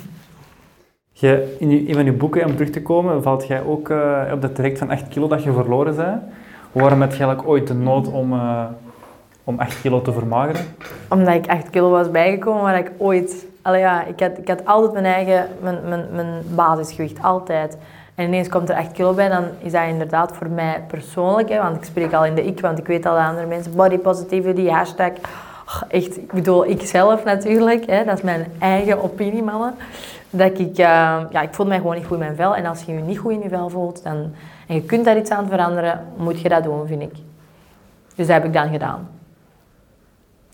[1.11, 4.41] Je, in een van je boeken, om terug te komen, valt jij ook uh, op
[4.41, 6.21] dat traject van 8 kilo dat je verloren bent.
[6.71, 8.63] Waarom heb je eigenlijk ooit de nood om, uh,
[9.43, 10.65] om 8 kilo te vermageren?
[11.09, 13.45] Omdat ik 8 kilo was bijgekomen waar ik ooit...
[13.61, 17.77] Allee, ja, ik, had, ik had altijd mijn eigen mijn, mijn, mijn basisgewicht, altijd.
[18.18, 21.57] En ineens komt er 8 kilo bij, dan is dat inderdaad voor mij persoonlijk, hè,
[21.57, 23.97] want ik spreek al in de ik, want ik weet al dat andere mensen, body
[23.97, 25.11] positivity, hashtag,
[25.88, 29.74] echt, ik bedoel, ik zelf natuurlijk, hè, dat is mijn eigen opinie, mannen.
[30.30, 30.76] Dat ik, uh,
[31.30, 32.55] ja, ik voel mij gewoon niet goed in mijn vel.
[32.55, 34.34] En als je je niet goed in je vel voelt, dan,
[34.68, 37.13] en je kunt daar iets aan veranderen, moet je dat doen, vind ik.
[38.15, 39.07] Dus dat heb ik dan gedaan.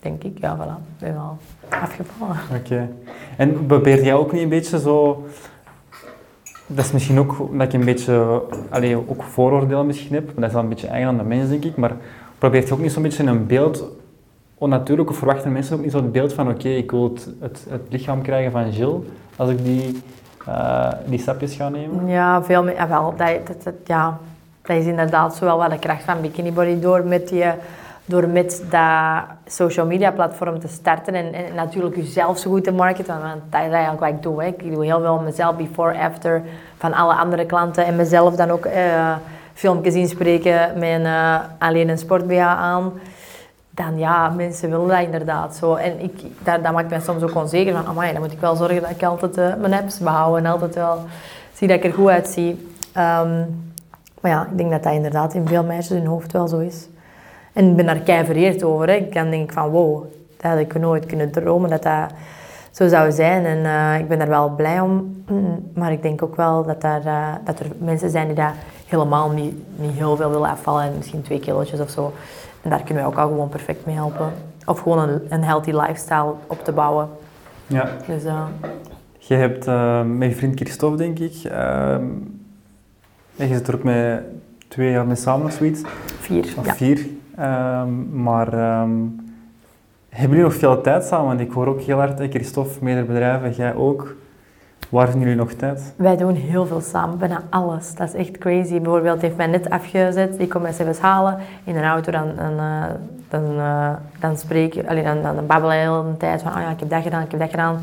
[0.00, 0.98] Denk ik, ja, voilà.
[0.98, 1.38] Ben wel
[1.68, 2.36] afgevallen.
[2.60, 2.88] Oké.
[3.36, 5.26] En probeer jij ook niet een beetje zo...
[6.74, 10.30] Dat is misschien ook dat ik een beetje allee, ook vooroordelen misschien heb.
[10.34, 11.76] Dat is wel een beetje eigen aan de mens, denk ik.
[11.76, 11.92] Maar
[12.38, 13.84] probeert ook niet zo'n beetje een beeld...
[14.58, 18.22] Onnatuurlijk of verwachten mensen ook niet zo'n beeld van oké, ik wil het, het, lichaam
[18.22, 18.94] krijgen van Jill
[19.36, 20.02] als ik die,
[20.48, 22.06] uh, die stapjes ga nemen?
[22.06, 22.88] Ja, veel meer.
[22.88, 24.18] Wel, dat, dat, ja,
[24.62, 27.44] dat is inderdaad zowel wel de kracht van Bikini Body door met die
[28.04, 33.22] door met dat social media platform te starten en, natuurlijk jezelf zo goed te marketen,
[33.22, 34.42] want dat is eigenlijk wat ik doe.
[34.42, 34.48] Hè.
[34.48, 36.42] Ik doe heel veel mezelf before, after
[36.76, 39.16] van alle andere klanten en mezelf dan ook eh,
[39.54, 42.92] filmpjes inspreken met uh, alleen een sport aan.
[43.70, 45.74] Dan ja, mensen willen dat inderdaad zo.
[45.74, 48.56] En ik, dat, dat maakt mij soms ook onzeker van, amai, dan moet ik wel
[48.56, 50.98] zorgen dat ik altijd uh, mijn apps behoud en altijd wel
[51.52, 52.50] zie dat ik er goed uitzie.
[52.96, 53.62] Um,
[54.20, 56.86] maar ja, ik denk dat dat inderdaad in veel meisjes hun hoofd wel zo is.
[57.54, 58.88] En ik ben daar kei vereerd over.
[58.88, 58.94] Hè.
[58.94, 60.04] Ik kan denk van, wow,
[60.36, 62.10] dat had ik nooit kunnen dromen dat dat
[62.70, 63.44] zo zou zijn.
[63.44, 65.24] En uh, ik ben daar wel blij om.
[65.74, 68.54] Maar ik denk ook wel dat, daar, uh, dat er mensen zijn die daar
[68.86, 70.82] helemaal niet, niet heel veel willen afvallen.
[70.84, 72.12] En misschien twee kilo's of zo.
[72.62, 74.32] En daar kunnen wij ook al gewoon perfect mee helpen.
[74.64, 77.08] Of gewoon een, een healthy lifestyle op te bouwen.
[77.66, 77.88] Ja.
[78.06, 78.44] Dus, uh,
[79.18, 79.66] je hebt
[80.06, 81.34] met je vriend Christophe, denk ik...
[81.44, 82.04] Ehm,
[83.34, 84.22] je zit er ook met
[84.68, 85.82] twee jaar mee samen of zoiets.
[86.20, 86.74] Vier, of ja.
[86.74, 87.06] vier.
[87.40, 89.24] Um, maar um,
[90.08, 91.26] hebben jullie nog veel tijd samen?
[91.26, 94.14] Want ik hoor ook heel hard, Christophe, meerdere bedrijven, jij ook.
[94.88, 95.94] Waar vinden jullie nog tijd?
[95.96, 97.94] Wij doen heel veel samen, bijna alles.
[97.94, 98.80] Dat is echt crazy.
[98.80, 102.52] Bijvoorbeeld heeft mij net afgezet, ik kom mij zelfs halen in een auto, dan, dan,
[102.52, 102.84] uh,
[103.28, 106.80] dan, uh, dan spreek allee, dan, dan, we de hele tijd van, oh ja, ik
[106.80, 107.80] heb dat gedaan, ik heb dat gedaan.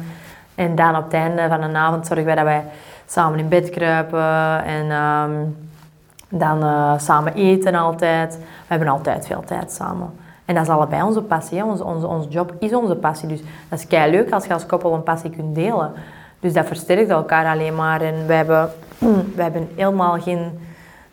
[0.55, 2.63] En dan op het einde van de avond zorgen wij dat wij
[3.05, 5.55] samen in bed kruipen en um,
[6.31, 8.37] dan uh, samen eten altijd.
[8.37, 10.09] We hebben altijd veel tijd samen.
[10.45, 11.57] En dat is allebei onze passie.
[11.57, 11.63] Hè.
[11.63, 13.27] Onze, onze, job is onze passie.
[13.27, 15.91] Dus dat is kei leuk als je als koppel een passie kunt delen.
[16.39, 18.01] Dus dat versterkt elkaar alleen maar.
[18.01, 18.69] En we hebben,
[19.35, 20.59] we hebben helemaal geen...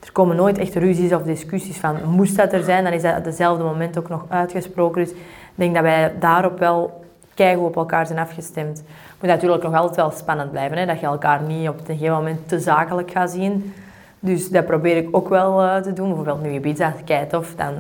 [0.04, 1.96] Er komen nooit echt ruzies of discussies van...
[2.04, 5.02] Moest dat er zijn, dan is dat op hetzelfde moment ook nog uitgesproken.
[5.02, 5.16] Dus ik
[5.54, 7.04] denk dat wij daarop wel
[7.34, 8.82] keigoed op elkaar zijn afgestemd.
[9.20, 10.78] Moet natuurlijk nog altijd wel spannend blijven.
[10.78, 10.86] Hè?
[10.86, 13.72] Dat je elkaar niet op een gegeven moment te zakelijk gaat zien.
[14.20, 16.06] Dus dat probeer ik ook wel uh, te doen.
[16.06, 17.54] Bijvoorbeeld nu Ibiza, kei tof.
[17.56, 17.74] Dan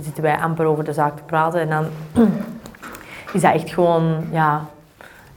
[0.00, 1.60] zitten wij amper over de zaak te praten.
[1.60, 1.86] En dan
[3.32, 4.64] is dat echt gewoon, ja,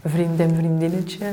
[0.01, 1.25] een vriend en vriendinnetje,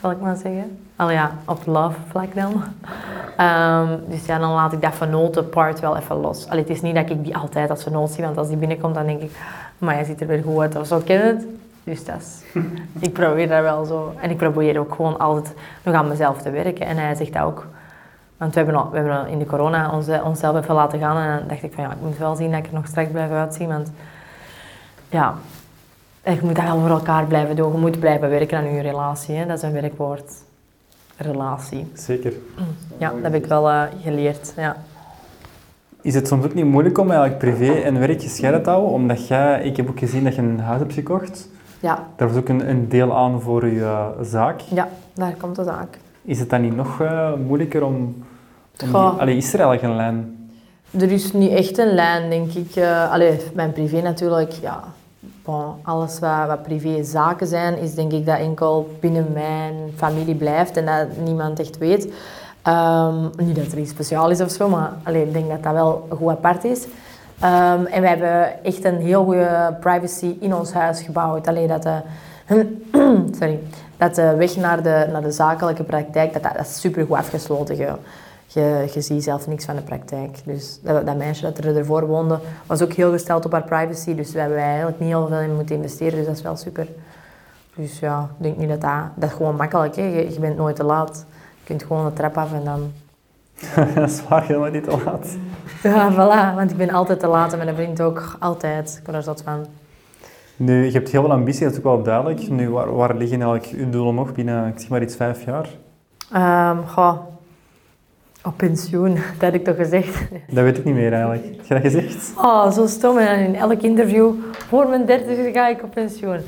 [0.00, 0.78] zal ik maar zeggen.
[0.96, 2.52] Al ja, op love vlak dan.
[2.52, 6.48] Um, dus ja, dan laat ik dat vernoten part wel even los.
[6.48, 8.94] Allee, het is niet dat ik die altijd als vernoot zie, want als die binnenkomt
[8.94, 9.32] dan denk ik,
[9.78, 11.46] maar jij ziet er weer goed uit of zo, ken het?
[11.84, 12.42] Dus dat is,
[13.06, 14.14] ik probeer dat wel zo.
[14.20, 16.86] En ik probeer ook gewoon altijd nog aan mezelf te werken.
[16.86, 17.66] En hij zegt dat ook.
[18.42, 21.16] Want we hebben, al, we hebben in de corona ons, onszelf even laten gaan.
[21.16, 23.10] En dan dacht ik van ja, ik moet wel zien dat ik er nog straks
[23.10, 23.68] blijf uitzien.
[23.68, 23.92] Want
[25.08, 25.34] ja,
[26.24, 27.72] je moet dat wel voor elkaar blijven doen.
[27.72, 29.34] Je moet blijven werken aan je relatie.
[29.34, 29.46] Hè.
[29.46, 30.32] Dat is een werkwoord.
[31.16, 31.90] Relatie.
[31.94, 32.32] Zeker.
[32.98, 34.52] Ja, dat heb ik wel uh, geleerd.
[34.56, 34.76] Ja.
[36.00, 38.92] Is het soms ook niet moeilijk om eigenlijk privé en werk gescheiden te houden?
[38.92, 41.48] Omdat jij, ik heb ook gezien dat je een huis hebt gekocht.
[41.80, 42.06] Ja.
[42.16, 44.60] Daar was ook een, een deel aan voor je uh, zaak.
[44.60, 45.98] Ja, daar komt de zaak.
[46.22, 48.24] Is het dan niet nog uh, moeilijker om...
[48.92, 50.42] allee, is er eigenlijk een lijn?
[50.98, 52.76] Er is niet echt een lijn, denk ik.
[52.76, 54.84] Uh, allee, mijn privé natuurlijk, ja.
[55.44, 60.76] Bon, alles wat, wat privézaken zijn, is denk ik dat enkel binnen mijn familie blijft
[60.76, 62.04] en dat niemand echt weet.
[62.66, 65.72] Um, niet dat er iets speciaal is of zo, maar allee, ik denk dat dat
[65.72, 66.84] wel goed apart is.
[66.84, 71.48] Um, en we hebben echt een heel goede privacy in ons huis gebouwd.
[71.48, 72.00] Alleen dat de,
[73.38, 73.58] sorry,
[73.96, 77.16] dat de weg naar de, naar de zakelijke praktijk, dat, dat, dat is super goed
[77.16, 77.76] afgesloten.
[77.76, 77.92] Je,
[78.54, 80.38] je, je ziet zelf niks van de praktijk.
[80.44, 84.14] Dus dat, dat meisje dat er ervoor woonde, was ook heel gesteld op haar privacy.
[84.14, 86.16] Dus daar hebben wij eigenlijk niet heel veel in moeten investeren.
[86.16, 86.88] Dus dat is wel super.
[87.74, 89.00] Dus ja, ik denk niet dat dat...
[89.14, 90.02] Dat is gewoon makkelijk, hè.
[90.02, 91.26] Je, je bent nooit te laat.
[91.58, 92.92] Je kunt gewoon de trap af en dan...
[93.94, 95.36] dat is waar, helemaal niet te laat.
[95.82, 96.56] Ja, voilà.
[96.56, 98.36] Want ik ben altijd te laat en mijn vriend ook.
[98.38, 98.96] Altijd.
[98.98, 99.66] Ik ben er zat van.
[100.56, 102.48] Nu, je hebt heel veel ambitie, dat is ook wel duidelijk.
[102.48, 105.68] Nu, waar, waar liggen eigenlijk uw doelen nog binnen, ik zeg maar iets, vijf jaar?
[106.70, 107.31] Um, goh.
[108.44, 110.18] Op pensioen, dat heb ik toch gezegd.
[110.50, 111.44] Dat weet ik niet meer eigenlijk.
[111.44, 112.32] Heb je dat gezegd?
[112.36, 113.18] Oh, zo stom.
[113.18, 114.32] En in elk interview,
[114.68, 116.38] voor mijn dertig ga ik op pensioen.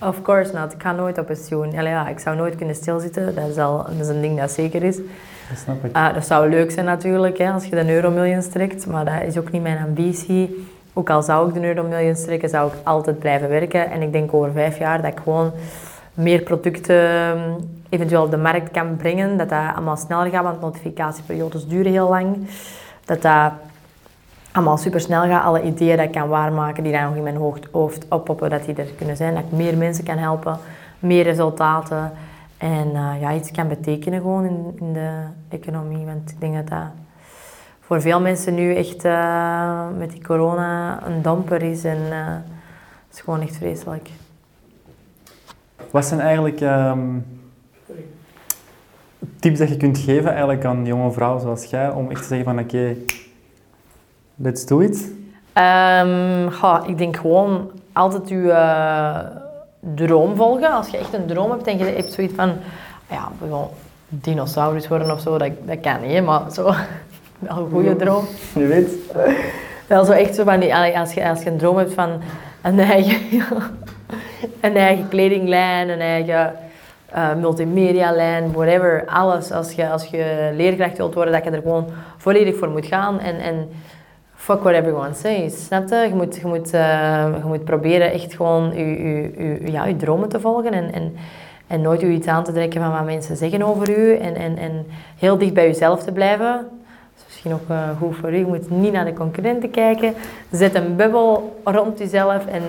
[0.00, 0.72] Of course not.
[0.72, 1.76] Ik ga nooit op pensioen.
[1.76, 3.34] Allee, ja, ik zou nooit kunnen stilzitten.
[3.34, 4.96] Dat is, al, dat is een ding dat zeker is.
[4.96, 5.96] Dat snap ik.
[5.96, 8.86] Ah, dat zou leuk zijn natuurlijk, hè, als je de euromillions trekt.
[8.86, 10.66] Maar dat is ook niet mijn ambitie.
[10.92, 13.90] Ook al zou ik de euromillions trekken, zou ik altijd blijven werken.
[13.90, 15.52] En ik denk over vijf jaar dat ik gewoon
[16.14, 17.00] meer producten
[17.94, 19.36] eventueel op de markt kan brengen.
[19.36, 22.46] Dat dat allemaal sneller gaat, want notificatieperiodes duren heel lang.
[23.04, 23.52] Dat dat
[24.52, 25.44] allemaal super snel gaat.
[25.44, 28.64] Alle ideeën dat ik kan waarmaken, die daar nog in mijn hoofd- hoofd oppoppen, dat
[28.64, 29.34] die er kunnen zijn.
[29.34, 30.58] Dat ik meer mensen kan helpen,
[30.98, 32.12] meer resultaten.
[32.58, 35.10] En eh, ja, iets kan betekenen gewoon in, in de
[35.48, 36.04] economie.
[36.04, 36.86] Want ik denk dat dat
[37.80, 41.84] voor veel mensen nu echt eh, met die corona een damper is.
[41.84, 42.26] En eh,
[43.06, 44.10] het is gewoon echt vreselijk.
[45.90, 47.18] Wat zijn eigenlijk ehm,
[49.40, 52.44] tips dat je kunt geven eigenlijk aan jonge vrouwen zoals jij om echt te zeggen
[52.44, 52.96] van oké,
[54.34, 55.12] let's do it?
[55.52, 59.18] Ehm, goh, ik denk gewoon altijd je eh,
[59.94, 60.72] droom volgen.
[60.72, 62.52] Als je echt een droom hebt en je hebt zoiets van,
[63.10, 63.68] ja, gewoon
[64.08, 66.62] dinosaurus worden of zo, dat, dat kan niet, hè, maar zo,
[67.38, 68.24] wel een goede droom.
[68.54, 68.90] Je weet.
[69.86, 72.10] Wel zo echt zo van die, als je, als je een droom hebt van
[72.62, 73.20] een eigen,
[74.60, 76.54] een eigen kledinglijn, een eigen
[77.14, 79.52] eh multimedialijn, whatever, alles.
[79.52, 81.86] Als je, als je leerkracht wilt worden, dat je er gewoon
[82.16, 83.68] volledig voor moet gaan en, en
[84.34, 85.96] fuck what everyone says, snap je?
[85.96, 88.86] Je moet, je moet, eh, je moet proberen echt gewoon je,
[89.38, 91.16] je, ja, je dromen te volgen en, en,
[91.66, 94.56] en nooit je iets aan te trekken van wat mensen zeggen over u en, en,
[94.56, 94.86] en
[95.18, 96.66] heel dicht bij jezelf te blijven.
[97.24, 98.36] Misschien ook eh, goed voor u.
[98.36, 100.14] Je moet niet naar de concurrenten kijken.
[100.50, 102.62] Zet een bubbel rond jezelf en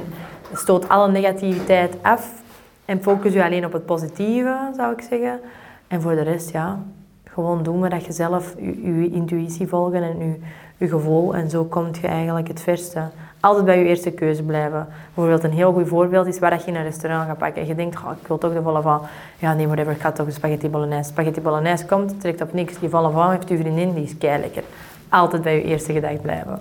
[0.54, 2.43] stoot alle negativiteit af.
[2.86, 5.39] En focus je alleen op het positieve, zou ik zeggen.
[5.88, 6.79] En voor de rest, ja,
[7.23, 10.39] gewoon doen maar dat je zelf je, intuïtie volgen en je,
[10.77, 11.36] je gevoel.
[11.36, 13.01] En zo komt je eigenlijk het verste.
[13.39, 14.88] Altijd bij je eerste keuze blijven.
[15.13, 17.61] Bijvoorbeeld een heel goed voorbeeld is waar dat je in een restaurant gaat pakken.
[17.61, 19.01] En je denkt, oh, ik wil toch de volle van.
[19.39, 21.09] Ja, nee, whatever, ik ga toch de spaghetti bolognese.
[21.09, 22.79] Spaghetti bolognese komt, trekt op niks.
[22.79, 24.63] Die volle van heeft je vriendin, die is kei lekker.
[25.09, 26.59] Altijd bij je eerste gedachte blijven.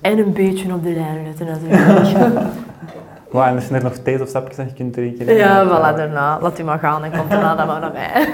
[0.00, 2.46] En een beetje op de lijn letten natuurlijk.
[3.32, 5.34] Maar en als je er nog thee of sapjes dat je kunt drinken.
[5.34, 6.38] ja, voilà, daarna.
[6.40, 8.28] Laat u maar gaan en komt daarna dan maar naar mij.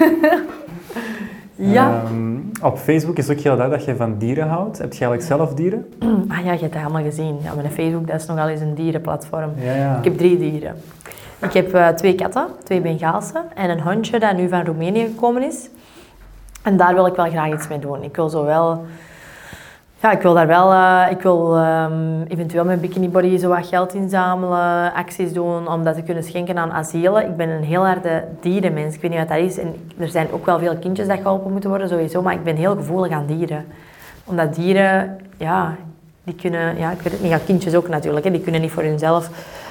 [1.74, 2.03] ja.
[2.05, 4.78] Ehm, op Facebook is ook heel duidelijk dat je van dieren houdt.
[4.78, 5.86] Heb je eigenlijk zelf dieren?
[6.28, 7.38] Ah ja, je hebt dat allemaal gezien.
[7.42, 9.51] Ja, mijn Facebook dat is nogal eens een dierenplatform.
[9.57, 9.96] Ja, ja.
[9.96, 10.74] Ik heb drie dieren.
[11.40, 15.42] Ik heb eh, twee katten, twee Bengaalse en een hondje dat nu van Roemenië gekomen
[15.42, 15.68] is.
[16.62, 18.03] En daar wil ik wel graag iets mee doen.
[18.03, 18.84] Ik wil zo wel...
[20.03, 20.72] Ja, ik wil daar wel...
[20.72, 25.84] eh, ik wil ehm, eventueel met Bikini Body zo wat geld inzamelen, acties doen om
[25.84, 27.24] dat te kunnen schenken aan asielen.
[27.24, 28.94] Ik ben een heel harde dierenmens.
[28.94, 29.59] Ik weet niet wat dat is.
[29.59, 32.22] En er zijn ook wel veel kindjes dat geholpen moeten worden, sowieso.
[32.22, 33.64] Maar ik ben heel gevoelig aan dieren.
[34.24, 35.76] Omdat dieren, ja,
[36.24, 36.78] die kunnen...
[36.78, 37.30] Ja, ik weet het niet.
[37.30, 38.24] Ja, kindjes ook natuurlijk.
[38.24, 39.30] Hè, die kunnen niet voor hunzelf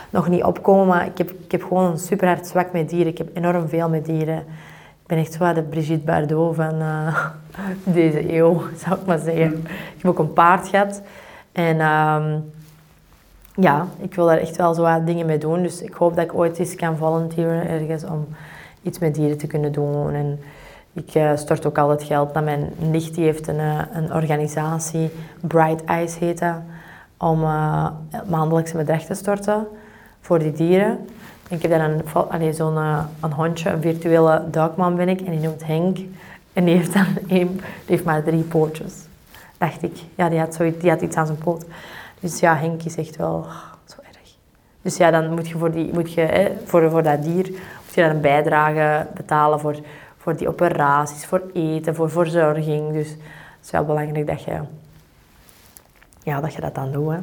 [0.10, 0.88] nog niet opkomen.
[0.88, 3.12] Maar ik heb, ik heb gewoon een super hard zwak met dieren.
[3.12, 4.44] Ik heb enorm veel met dieren.
[5.08, 7.26] Ik ben echt zo de Brigitte Bardot van eh,
[8.00, 9.54] deze eeuw, zou ik maar zeggen.
[9.68, 11.02] Ik heb ook een paard gehad.
[11.52, 12.40] En ehm,
[13.56, 15.62] ja, ik wil daar echt wel zo wat dingen mee doen.
[15.62, 18.28] Dus ik hoop dat ik ooit eens kan volunteeren ergens om
[18.82, 20.14] iets met dieren te kunnen doen.
[20.14, 20.40] En
[20.94, 23.16] ik eh, stort ook altijd geld naar mijn nicht.
[23.16, 26.56] Die heeft een, eh, een organisatie, Bright Eyes heet dat,
[27.18, 27.88] om eh,
[28.30, 29.68] maandelijks een bedrag te storten
[30.22, 31.08] voor die dieren.
[31.50, 31.82] Ik heb dan
[32.42, 35.98] een, zo'n eh, een hondje, een virtuele duikman ben ik, en die noemt Henk.
[36.54, 38.94] En die heeft dan één, die heeft maar drie pootjes.
[39.58, 39.98] Dacht ik.
[40.16, 41.66] Ja, die had, zoiets, die had iets aan zijn poot.
[42.20, 43.54] Dus ja, Henk is echt wel oh,
[43.86, 44.36] zo erg.
[44.82, 47.94] Dus ja, dan moet je voor, die, moet je, hè, voor, voor dat dier moet
[47.94, 49.76] je dan een bijdrage betalen voor,
[50.18, 52.92] voor die operaties, voor eten, voor verzorging.
[52.92, 54.60] Dus het is wel belangrijk dat je,
[56.24, 57.12] ja, dat, je dat dan doet.
[57.12, 57.20] Hè.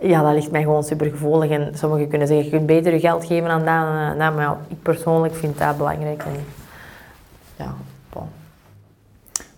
[0.00, 1.50] Ja, dat ligt mij gewoon super gevoelig.
[1.50, 4.34] En sommigen kunnen zeggen, je kunt beter je geld geven aan dat en dat.
[4.34, 6.22] Maar ja, ik persoonlijk vind dat belangrijk.
[6.22, 6.32] En,
[7.56, 7.74] ja,
[8.10, 8.22] bon.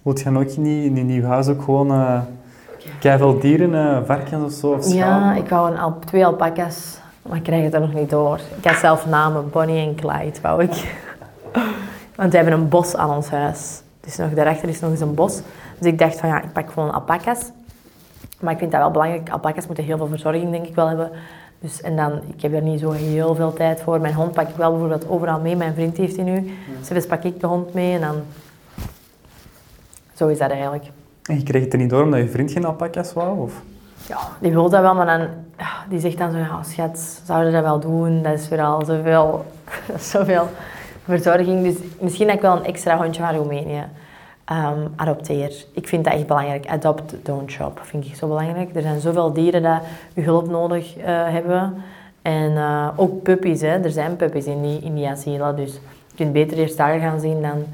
[0.02, 2.20] Wilt je ook in, je nieuw huis ook gewoon uh,
[3.00, 4.72] veel dieren, eh, varkens of zo?
[4.72, 8.10] Of Ja, ik wou een al twee alpaca's, maar ik krijg het er nog niet
[8.10, 8.40] door.
[8.58, 10.94] Ik had zelf namen, Bonnie en Clyde, wou ik.
[12.16, 13.82] Want we hebben een bos aan ons huis.
[14.00, 15.40] Dus nog, daarachter is nog eens een bos.
[15.78, 17.50] Dus ik dacht van ja, ik pak gewoon alpaca's.
[18.42, 19.30] Maar ik vind dat wel belangrijk.
[19.30, 21.10] Alpaca's moeten heel veel verzorging, denk ik wel, hebben.
[21.58, 24.00] Dus, en dan, ik heb er niet zo heel veel tijd voor.
[24.00, 25.56] Mijn hond pak ik wel bijvoorbeeld overal mee.
[25.56, 26.52] Mijn vriend heeft die nu.
[26.88, 28.22] Dus pak ik de hond mee en dan...
[30.14, 30.84] Zo is dat eigenlijk.
[31.22, 33.40] En je kreeg het er niet door omdat je vriend geen alpaca's wou?
[33.40, 33.62] Of?
[34.06, 35.28] Ja, die wil dat wel, maar dan,
[35.58, 38.22] ja, die zegt dan zo, ja schat, zouden dat wel doen?
[38.22, 39.44] Dat is weer al zoveel,
[40.12, 40.48] zoveel
[41.04, 41.62] verzorging.
[41.62, 43.84] Dus misschien dat ik wel een extra hondje van Roemenië
[44.44, 45.64] ehm, adopteer.
[45.72, 46.66] Ik vind dat echt belangrijk.
[46.66, 48.76] Adopt, don't shop, vind ik zo belangrijk.
[48.76, 51.74] Er zijn zoveel dieren die je hulp nodig uh, hebben.
[52.22, 53.82] En uh, ook puppies, hè.
[53.82, 54.94] er zijn puppies in die, in.
[55.56, 55.72] Dus
[56.06, 57.64] je kunt beter eerst daar gaan zien dan,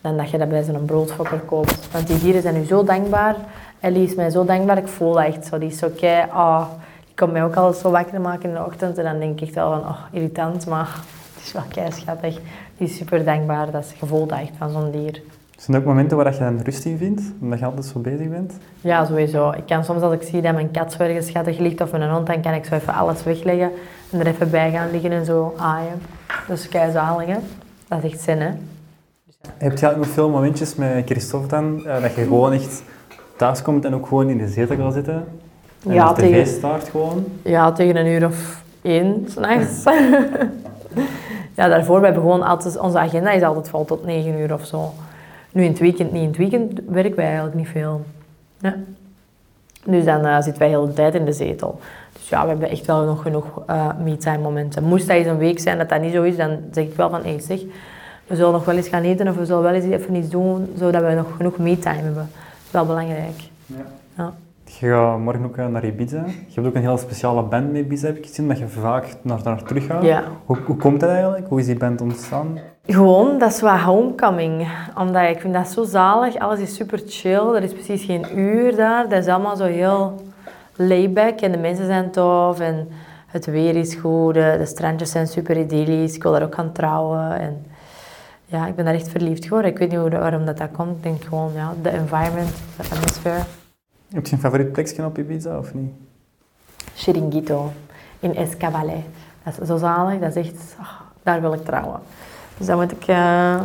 [0.00, 1.92] dan dat je dat bij zo'n broodfokker koopt.
[1.92, 3.36] Want die dieren zijn nu zo dankbaar.
[3.80, 5.58] Ellie is mij zo dankbaar, ik voel dat echt zo.
[5.58, 6.66] Die is zo kei, oh,
[7.04, 8.98] die kan mij ook altijd zo wakker maken in de ochtend.
[8.98, 10.88] En dan denk ik wel van, oh, irritant, maar
[11.34, 12.38] het is wel kei schattig.
[12.76, 15.22] Die is super dankbaar, dat is gevoel dat echt van zo'n dier.
[15.64, 18.28] Zijn er ook momenten waar je dan rust in vindt, omdat je altijd zo bezig
[18.28, 18.52] bent?
[18.80, 19.50] Ja, sowieso.
[19.50, 22.10] Ik kan soms als ik zie dat mijn kat zo ergens schattig ligt of mijn
[22.10, 23.70] hond, dan kan ik zo even alles wegleggen
[24.10, 26.02] en er even bij gaan liggen en zo aaien.
[26.48, 27.36] Is keizalig, hè.
[27.88, 28.50] Dat is echt zin, hè.
[29.58, 32.82] Heb je ook nog veel momentjes met Christophe dan, eh, dat je gewoon echt
[33.36, 35.24] thuis komt en ook gewoon in de zetel gaat zitten?
[35.86, 37.24] En ja, de tv tegen, start gewoon?
[37.42, 39.84] Ja, tegen een uur of één, s'nachts.
[41.56, 44.66] ja, daarvoor, we hebben gewoon altijd, onze agenda is altijd vol tot negen uur of
[44.66, 44.92] zo.
[45.54, 46.22] Nu in het weekend niet.
[46.22, 48.04] In het weekend werken wij eigenlijk niet veel.
[48.60, 48.76] Ja.
[49.84, 51.80] Dus dan uh, zitten wij heel de tijd in de zetel.
[52.12, 54.84] Dus ja, we hebben echt wel nog genoeg uh, me-time momenten.
[54.84, 57.10] Moest dat eens een week zijn dat dat niet zo is, dan zeg ik wel
[57.10, 57.60] van, hey, zeg,
[58.26, 60.72] we zullen nog wel eens gaan eten of we zullen wel eens even iets doen,
[60.78, 62.14] zodat we nog genoeg me-time hebben.
[62.14, 63.40] Dat is wel belangrijk.
[63.66, 63.84] Ja.
[64.16, 64.32] ja.
[64.64, 66.24] Je gaat morgen ook naar Ibiza.
[66.26, 69.06] Je hebt ook een heel speciale band met Ibiza, heb ik gezien, dat je vaak
[69.22, 70.02] naar daar terug gaat.
[70.02, 70.24] Ja.
[70.44, 71.48] Hoe, hoe komt dat eigenlijk?
[71.48, 72.58] Hoe is die band ontstaan?
[72.86, 74.68] Gewoon, dat is wat homecoming.
[74.98, 76.38] Omdat ik vind dat zo zalig.
[76.38, 77.54] Alles is super chill.
[77.54, 79.08] Er is precies geen uur daar.
[79.08, 80.14] Dat is allemaal zo heel
[80.76, 81.40] layback.
[81.40, 82.60] En de mensen zijn tof.
[82.60, 82.88] En
[83.26, 84.34] het weer is goed.
[84.34, 86.14] De, strandjes zijn super idyllisch.
[86.14, 87.40] Ik wil daar ook gaan trouwen.
[87.40, 87.66] En
[88.44, 89.70] ja, ik ben daar echt verliefd geworden.
[89.70, 90.96] Ik weet niet waarom dat, dat komt.
[90.96, 93.46] Ik denk gewoon, ja, de environment, de atmosfeer.
[94.12, 95.92] Heb je een favoriet plekje op Ibiza of niet?
[96.94, 97.72] Chiringuito
[98.20, 98.96] in Escabale.
[99.44, 100.20] Dat is zo zalig.
[100.20, 102.00] Dat is echt, oh, daar wil ik trouwen.
[102.58, 103.60] Dus dat moet ik, uh,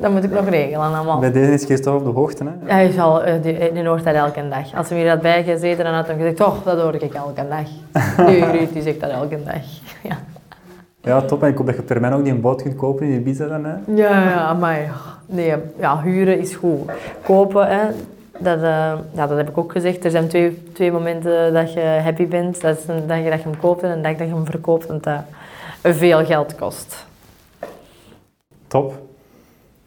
[0.00, 1.18] dat moet ik nog regelen allemaal.
[1.18, 2.72] Bij deze is Christophe op de hoogte, hè?
[2.72, 4.74] Hij is al, uh, die, die hoort dat elke dag.
[4.74, 7.68] Als hij hier had bijgezeten, dan had hij gezegd, toch, dat hoor ik elke dag.
[8.28, 9.62] nu, Ruud, die zegt dat elke dag.
[10.10, 10.18] ja.
[11.00, 11.42] Ja, top.
[11.42, 13.64] En ik hoop dat je termijn ook die een boot kunt kopen in Ibiza dan,
[13.64, 13.74] hè?
[13.94, 14.90] Ja, ja, maar
[15.26, 16.90] nee, ja, huren is goed.
[17.22, 17.86] Kopen, hè,
[18.38, 18.62] dat, uh,
[19.12, 20.04] ja, dat heb ik ook gezegd.
[20.04, 22.60] Er zijn twee, twee momenten dat je happy bent.
[22.60, 24.86] Dat is een dag dat je hem koopt en een dag dat je hem verkoopt,
[24.86, 25.20] want dat
[25.82, 27.06] veel geld kost.
[28.66, 29.02] Top.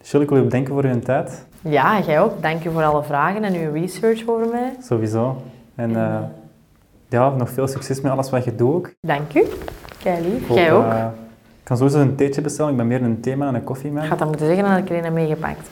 [0.00, 1.46] Zullen ik wil je bedanken voor uw tijd.
[1.60, 2.42] Ja, jij ook.
[2.42, 4.76] Dank je voor alle vragen en uw research voor mij.
[4.82, 5.42] Sowieso.
[5.74, 6.18] En uh,
[7.08, 8.94] ja, nog veel succes met alles wat je doet ook.
[9.00, 9.44] Dank u.
[10.02, 10.48] Kei lief.
[10.48, 10.84] Jij ook.
[10.84, 11.06] Uh,
[11.58, 12.70] ik kan sowieso een theetje bestellen.
[12.70, 14.90] Ik ben meer een thema en een koffie Ik ga dat moeten zeggen dat ik
[14.90, 15.68] er een meegepakt.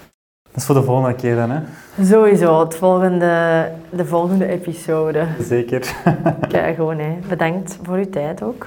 [0.56, 1.60] Dat is voor de volgende keer dan, hè?
[2.04, 5.26] Sowieso, het volgende, de volgende episode.
[5.40, 5.94] Zeker.
[6.48, 7.18] Kijk, gewoon, hè.
[7.28, 8.66] Bedankt voor uw tijd ook.